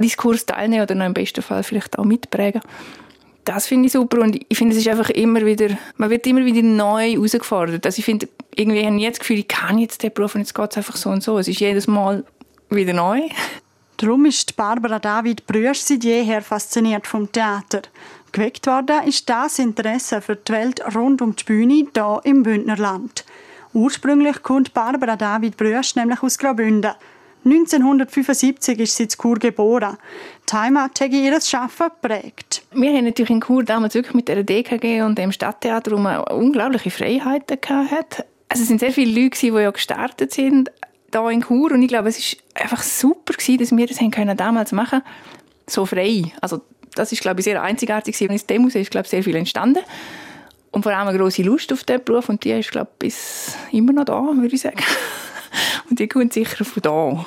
Diskurs 0.00 0.46
teilnehmen 0.46 0.82
oder 0.82 1.06
im 1.06 1.14
besten 1.14 1.42
Fall 1.42 1.62
vielleicht 1.62 1.98
auch 1.98 2.04
mitprägen. 2.04 2.62
Das 3.52 3.66
finde 3.66 3.86
ich 3.86 3.92
super 3.92 4.20
und 4.20 4.40
ich 4.48 4.56
finde, 4.56 4.76
es 4.76 4.80
ist 4.80 4.86
einfach 4.86 5.10
immer 5.10 5.44
wieder, 5.44 5.76
man 5.96 6.08
wird 6.08 6.24
immer 6.28 6.44
wieder 6.44 6.62
neu 6.62 7.10
herausgefordert. 7.14 7.84
Also 7.84 7.98
ich 7.98 8.04
finde, 8.04 8.28
irgendwie 8.54 8.86
habe 8.86 8.94
ich 8.94 9.02
jetzt 9.02 9.16
das 9.16 9.20
Gefühl, 9.26 9.40
ich 9.40 9.48
kann 9.48 9.76
jetzt 9.78 10.04
den 10.04 10.14
Beruf 10.14 10.36
und 10.36 10.42
jetzt 10.42 10.54
geht 10.54 10.70
es 10.70 10.76
einfach 10.76 10.94
so 10.94 11.10
und 11.10 11.20
so. 11.20 11.36
Es 11.36 11.48
ist 11.48 11.58
jedes 11.58 11.88
Mal 11.88 12.22
wieder 12.68 12.92
neu. 12.92 13.22
Darum 13.96 14.24
ist 14.26 14.54
Barbara 14.54 15.00
David 15.00 15.48
Brüsch 15.48 15.80
seit 15.80 16.04
jeher 16.04 16.42
fasziniert 16.42 17.08
vom 17.08 17.32
Theater. 17.32 17.82
Geweckt 18.30 18.68
worden 18.68 19.02
ist 19.08 19.28
das 19.28 19.58
Interesse 19.58 20.20
für 20.20 20.36
die 20.36 20.52
Welt 20.52 20.80
rund 20.94 21.20
um 21.20 21.34
die 21.34 21.42
Bühne 21.42 21.88
hier 21.92 22.20
im 22.22 22.44
Bündnerland. 22.44 23.24
Ursprünglich 23.72 24.44
kommt 24.44 24.74
Barbara 24.74 25.16
David 25.16 25.56
Brüsch 25.56 25.96
nämlich 25.96 26.22
aus 26.22 26.38
Graubünden. 26.38 26.92
1975 27.44 28.78
ist 28.78 28.96
sie 28.96 29.04
in 29.04 29.08
Chur 29.08 29.38
geboren. 29.38 29.96
Die 30.48 30.54
Heimat 30.54 31.00
hat 31.00 31.10
ihr 31.10 31.40
Schaffen 31.40 31.88
geprägt. 32.00 32.62
Wir 32.72 32.92
haben 32.92 33.04
natürlich 33.04 33.30
in 33.30 33.40
Chur 33.40 33.64
damals 33.64 33.94
wirklich 33.94 34.14
mit 34.14 34.28
der 34.28 34.42
DKG 34.42 35.02
und 35.02 35.16
dem 35.16 35.32
Stadttheater, 35.32 35.96
man 35.96 36.20
unglaubliche 36.24 36.90
Freiheiten 36.90 37.58
hatte. 37.90 38.26
Also 38.48 38.62
es 38.62 38.68
sind 38.68 38.80
sehr 38.80 38.92
viele 38.92 39.22
Leute, 39.22 39.38
die 39.38 39.46
ja 39.48 39.70
gestartet 39.70 40.32
sind 40.32 40.70
hier 41.12 41.30
in 41.30 41.42
Chur 41.42 41.72
und 41.72 41.82
ich 41.82 41.88
glaube, 41.88 42.08
es 42.08 42.36
war 42.54 42.62
einfach 42.62 42.82
super 42.82 43.34
gewesen, 43.34 43.58
dass 43.58 43.76
wir 43.76 43.86
das 43.86 43.98
können 44.10 44.36
damals 44.36 44.72
machen 44.72 45.02
so 45.66 45.86
frei. 45.86 46.32
Also 46.40 46.60
das 46.94 47.12
ist 47.12 47.20
glaube 47.20 47.40
ich 47.40 47.44
sehr 47.44 47.62
einzigartig 47.62 48.16
gewesen. 48.16 48.32
In 48.32 48.46
dem 48.46 48.68
ist 48.68 48.90
glaube 48.90 49.06
ich 49.06 49.10
sehr 49.10 49.22
viel 49.22 49.36
entstanden 49.36 49.82
und 50.72 50.82
vor 50.82 50.92
allem 50.92 51.08
eine 51.08 51.18
große 51.18 51.42
Lust 51.42 51.72
auf 51.72 51.84
diesen 51.84 52.04
Beruf 52.04 52.28
und 52.28 52.44
die 52.44 52.52
ist 52.52 52.70
glaube 52.70 52.90
ich 52.94 52.98
bis 52.98 53.56
immer 53.72 53.92
noch 53.92 54.04
da, 54.04 54.20
würde 54.20 54.54
ich 54.54 54.60
sagen. 54.60 54.78
Und 55.88 55.98
die 55.98 56.08
kommt 56.08 56.32
sicher 56.32 56.64
von 56.64 56.82
da. 56.82 57.26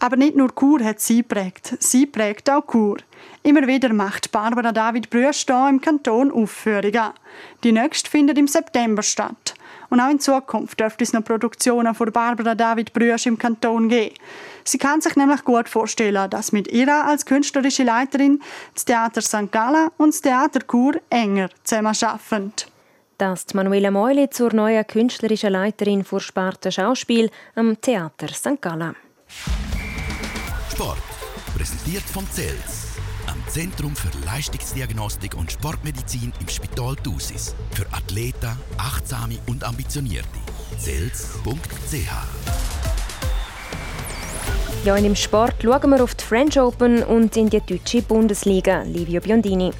Aber 0.00 0.16
nicht 0.16 0.36
nur 0.36 0.54
Chur 0.54 0.82
hat 0.84 1.00
sie 1.00 1.22
prägt, 1.22 1.82
sie 1.82 2.06
prägt 2.06 2.48
auch 2.50 2.66
Chur. 2.70 2.98
Immer 3.42 3.66
wieder 3.66 3.92
macht 3.92 4.30
Barbara 4.30 4.72
David 4.72 5.08
hier 5.12 5.68
im 5.68 5.80
Kanton 5.80 6.30
Aufführungen. 6.30 7.10
Die 7.64 7.72
nächste 7.72 8.10
findet 8.10 8.38
im 8.38 8.46
September 8.46 9.02
statt. 9.02 9.54
Und 9.90 10.00
auch 10.00 10.10
in 10.10 10.20
Zukunft 10.20 10.78
dürfte 10.78 11.02
es 11.02 11.12
noch 11.12 11.24
Produktionen 11.24 11.94
von 11.94 12.12
Barbara 12.12 12.54
David 12.54 12.92
Brüsch 12.92 13.26
im 13.26 13.38
Kanton 13.38 13.88
geben. 13.88 14.14
Sie 14.64 14.78
kann 14.78 15.00
sich 15.00 15.16
nämlich 15.16 15.44
gut 15.44 15.68
vorstellen, 15.68 16.28
dass 16.28 16.52
mit 16.52 16.68
ihr 16.68 16.92
als 16.92 17.24
künstlerische 17.24 17.84
Leiterin 17.84 18.42
das 18.74 18.84
Theater 18.84 19.22
St. 19.22 19.50
Gallen 19.50 19.88
und 19.96 20.12
das 20.12 20.20
Theater 20.20 20.60
Chur 20.60 21.00
enger 21.08 21.48
zusammenarbeiten. 21.64 22.52
Das 23.18 23.40
ist 23.40 23.54
Manuela 23.54 23.90
Meuli 23.90 24.30
zur 24.30 24.54
neuen 24.54 24.86
künstlerischen 24.86 25.50
Leiterin 25.50 26.04
für 26.04 26.20
Sparte 26.20 26.70
Schauspiel 26.70 27.30
am 27.56 27.80
Theater 27.80 28.28
St. 28.28 28.60
Gallen. 28.60 28.94
Sport. 30.72 30.98
Präsentiert 31.56 32.04
von 32.04 32.24
CELS. 32.30 32.96
Am 33.26 33.42
Zentrum 33.48 33.96
für 33.96 34.16
Leistungsdiagnostik 34.24 35.36
und 35.36 35.50
Sportmedizin 35.50 36.32
im 36.38 36.48
Spital 36.48 36.94
Thusis. 36.94 37.56
Für 37.72 37.86
Athleten, 37.92 38.56
Achtsame 38.78 39.38
und 39.48 39.64
Ambitionierte. 39.64 40.38
CELS.ch 40.78 42.12
ja, 44.84 44.96
in 44.96 45.02
dem 45.02 45.16
Sport 45.16 45.56
schauen 45.60 45.90
wir 45.90 46.02
auf 46.02 46.14
die 46.14 46.24
French 46.24 46.58
Open 46.58 47.02
und 47.02 47.36
in 47.36 47.50
die 47.50 47.60
deutsche 47.60 48.00
Bundesliga. 48.00 48.82
Livio 48.82 49.20
Biondini. 49.20 49.72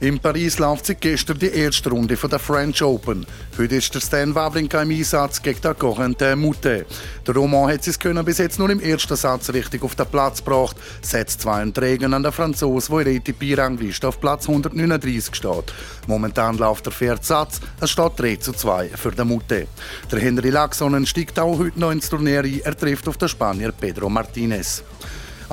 In 0.00 0.18
Paris 0.18 0.58
läuft 0.58 0.86
seit 0.86 1.00
gestern 1.00 1.38
die 1.38 1.46
erste 1.46 1.88
Runde 1.88 2.16
der 2.16 2.38
French 2.40 2.82
Open. 2.82 3.24
Heute 3.56 3.76
ist 3.76 3.94
der 3.94 4.00
Stan 4.00 4.34
Wawrinka 4.34 4.82
im 4.82 4.90
Einsatz 4.90 5.40
gegen 5.40 5.60
den 5.60 5.78
Corentin 5.78 6.40
Moutet. 6.40 6.86
Der 7.24 7.34
Roman 7.34 7.70
hat 7.70 7.86
es 7.86 7.98
können 7.98 8.24
bis 8.24 8.38
jetzt 8.38 8.58
nur 8.58 8.70
im 8.70 8.80
ersten 8.80 9.14
Satz 9.14 9.50
richtig 9.50 9.84
auf 9.84 9.94
den 9.94 10.06
Platz 10.06 10.44
gebracht, 10.44 10.76
setzt 11.00 11.42
zwei 11.42 11.64
Trägen 11.70 12.12
an 12.12 12.24
den 12.24 12.32
Franzosen, 12.32 12.98
in 12.98 13.04
der 13.04 13.14
ATP-Rangliste 13.14 14.08
auf 14.08 14.20
Platz 14.20 14.48
139 14.48 15.32
steht. 15.32 15.72
Momentan 16.08 16.58
läuft 16.58 16.86
der 16.86 16.92
vierte 16.92 17.24
Satz, 17.24 17.60
es 17.80 17.90
steht 17.90 18.12
3 18.18 18.36
zu 18.36 18.52
2 18.52 18.88
für 18.88 19.12
den 19.12 19.28
Moutet. 19.28 19.68
Der 20.10 20.18
Henry 20.18 20.50
Laxonen 20.50 21.06
steigt 21.06 21.38
auch 21.38 21.58
heute 21.58 21.78
noch 21.78 21.92
ins 21.92 22.10
Turnier 22.10 22.42
ein, 22.42 22.60
er 22.64 22.76
trifft 22.76 23.06
auf 23.06 23.16
den 23.16 23.28
Spanier 23.28 23.70
Pedro 23.70 24.10
Martinez. 24.10 24.82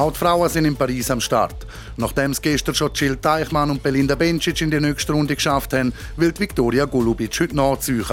Auch 0.02 0.12
die 0.12 0.18
Frauen 0.18 0.50
sind 0.50 0.66
in 0.66 0.76
Paris 0.76 1.12
am 1.12 1.22
Start. 1.22 1.68
Nachdem 1.96 2.32
es 2.32 2.42
gestern 2.42 2.74
schon 2.74 2.90
Jill 2.96 3.18
Teichmann 3.18 3.70
und 3.70 3.84
Belinda 3.84 4.16
Bencic 4.16 4.60
in 4.62 4.72
die 4.72 4.80
nächste 4.80 5.14
Runde 5.14 5.36
geschafft 5.36 5.74
haben, 5.74 5.94
will 6.18 6.34
Viktoria 6.36 6.86
Golubic 6.86 7.40
heute 7.40 7.56
nachziehen. 7.56 8.04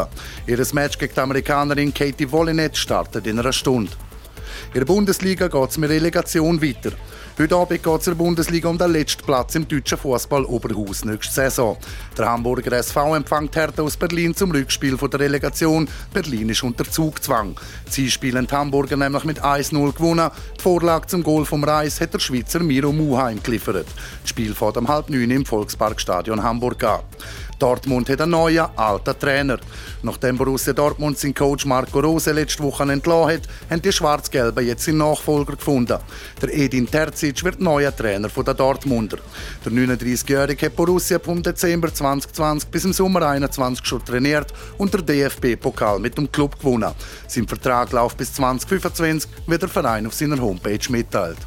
Ihr 0.46 0.66
Match 0.74 0.98
gegen 0.98 1.14
die 1.14 1.20
Amerikanerin 1.20 1.94
Katie 1.94 2.30
Wolinett 2.30 2.76
startet 2.76 3.26
in 3.26 3.38
einer 3.38 3.54
Stunde. 3.54 3.90
In 4.74 4.80
der 4.80 4.84
Bundesliga 4.84 5.48
geht 5.48 5.70
es 5.70 5.78
mit 5.78 5.88
Relegation 5.88 6.60
weiter. 6.60 6.92
Heute 7.40 7.54
Abend 7.54 7.84
geht 7.84 8.00
es 8.00 8.06
in 8.08 8.14
der 8.14 8.24
Bundesliga 8.24 8.68
um 8.68 8.76
den 8.76 8.90
letzten 8.90 9.24
Platz 9.24 9.54
im 9.54 9.68
deutschen 9.68 9.96
Fußball 9.96 10.44
Oberhaus 10.46 11.04
nächste 11.04 11.32
Saison. 11.32 11.76
Der 12.16 12.28
Hamburger 12.28 12.72
SV 12.72 13.14
empfängt 13.14 13.54
Hertha 13.54 13.80
aus 13.80 13.96
Berlin 13.96 14.34
zum 14.34 14.50
Rückspiel 14.50 14.96
der 14.96 15.20
Relegation. 15.20 15.88
Berlin 16.12 16.48
ist 16.48 16.64
unter 16.64 16.82
Zugzwang. 16.82 17.54
Sie 17.88 18.10
spielen 18.10 18.48
die 18.48 18.52
Hamburger 18.56 18.96
nämlich 18.96 19.22
mit 19.22 19.40
1-0 19.40 19.92
gewonnen. 19.92 20.32
Die 20.58 20.60
Vorlage 20.60 21.06
zum 21.06 21.22
Goal 21.22 21.44
vom 21.44 21.62
Reis 21.62 22.00
hat 22.00 22.12
der 22.12 22.18
Schweizer 22.18 22.58
Miro 22.58 22.90
Muheim 22.90 23.40
geliefert. 23.40 23.86
Das 24.22 24.30
Spiel 24.30 24.52
fährt 24.52 24.76
um 24.76 24.88
halb 24.88 25.08
neun 25.08 25.30
im 25.30 25.46
Volksparkstadion 25.46 26.42
Hamburg 26.42 26.82
an. 26.82 27.00
Dortmund 27.58 28.08
hat 28.08 28.20
einen 28.20 28.32
neuen, 28.32 28.66
alten 28.76 29.18
Trainer. 29.18 29.58
Nachdem 30.02 30.36
Borussia 30.36 30.72
Dortmund 30.72 31.18
seinen 31.18 31.34
Coach 31.34 31.66
Marco 31.66 32.00
Rose 32.00 32.32
letzte 32.32 32.62
Woche 32.62 32.84
entlassen 32.84 33.34
hat, 33.34 33.48
haben 33.70 33.82
die 33.82 33.92
Schwarz-Gelben 33.92 34.66
jetzt 34.66 34.84
seinen 34.84 34.98
Nachfolger 34.98 35.56
gefunden. 35.56 35.98
Der 36.40 36.54
Edin 36.54 36.90
Terzic 36.90 37.42
wird 37.44 37.60
neuer 37.60 37.94
Trainer 37.94 38.28
der 38.28 38.54
Dortmunder. 38.54 39.18
Der 39.64 39.72
39-Jährige 39.72 40.66
hat 40.66 40.76
Borussia 40.76 41.18
vom 41.18 41.42
Dezember 41.42 41.92
2020 41.92 42.70
bis 42.70 42.84
im 42.84 42.92
Sommer 42.92 43.20
2021 43.20 43.86
schon 43.86 44.04
trainiert 44.04 44.52
und 44.78 44.94
der 44.94 45.02
DFB-Pokal 45.02 45.98
mit 45.98 46.16
dem 46.16 46.30
Club 46.30 46.58
gewonnen. 46.58 46.92
Sein 47.26 47.48
Vertrag 47.48 47.92
läuft 47.92 48.16
bis 48.16 48.32
2025, 48.34 49.30
wie 49.46 49.58
der 49.58 49.68
Verein 49.68 50.06
auf 50.06 50.14
seiner 50.14 50.40
Homepage 50.40 50.78
mitteilt. 50.90 51.38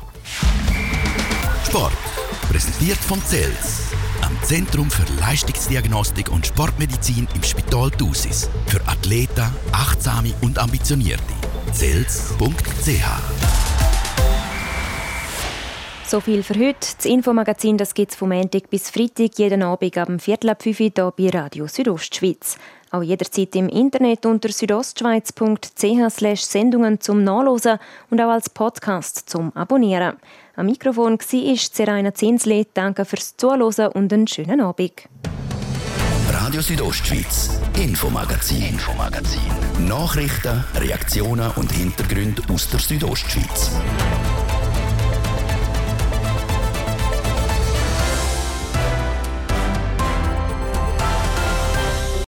Sport. 1.66 1.94
Präsentiert 2.50 2.98
von 2.98 3.22
CELS 3.26 4.01
am 4.32 4.44
Zentrum 4.44 4.90
für 4.90 5.06
Leistungsdiagnostik 5.20 6.30
und 6.32 6.48
Sportmedizin 6.48 7.28
im 7.36 7.44
Spital 7.44 7.92
Thusis. 7.92 8.50
Für 8.68 8.82
Athleten, 8.88 9.50
Achtsame 9.72 10.34
und 10.42 10.58
Ambitionierte. 10.58 11.34
Zels.ch 11.74 13.61
so 16.12 16.20
viel 16.20 16.44
für 16.44 16.56
heute. 16.56 16.90
Das 16.98 17.06
Infomagazin 17.06 17.78
gibt 17.78 18.12
es 18.12 18.18
vom 18.18 18.30
Montag 18.30 18.70
bis 18.70 18.90
Freitag 18.90 19.40
jeden 19.40 19.64
Abend 19.64 19.98
ab 19.98 20.10
Viertel 20.20 20.50
ab 20.50 20.62
5 20.62 20.80
Uhr 20.82 20.92
hier 20.94 21.14
bei 21.16 21.30
Radio 21.30 21.68
Südostschweiz. 21.68 22.58
Auch 22.92 23.02
jederzeit 23.02 23.56
im 23.56 23.70
Internet 23.70 24.26
unter 24.26 24.50
südostschweiz.ch 24.50 26.36
Sendungen 26.36 27.00
zum 27.00 27.24
Nachlesen 27.24 27.80
und 28.10 28.20
auch 28.20 28.30
als 28.30 28.50
Podcast 28.50 29.30
zum 29.30 29.56
Abonnieren. 29.56 30.18
Am 30.58 30.66
Mikrofon 30.66 31.18
war 31.18 31.56
Seraina 31.56 32.14
Zinsli. 32.14 32.68
Danke 32.74 33.06
fürs 33.06 33.38
Zuhören 33.38 33.94
und 33.94 34.12
einen 34.12 34.28
schönen 34.28 34.60
Abend. 34.60 35.08
Radio 36.34 36.60
Südostschweiz, 36.60 37.62
Infomagazin, 37.82 38.64
Infomagazin. 38.64 39.40
Nachrichten, 39.88 40.62
Reaktionen 40.76 41.52
und 41.56 41.72
Hintergründe 41.72 42.42
aus 42.52 42.70
der 42.70 42.82
Südostschweiz. 42.82 43.72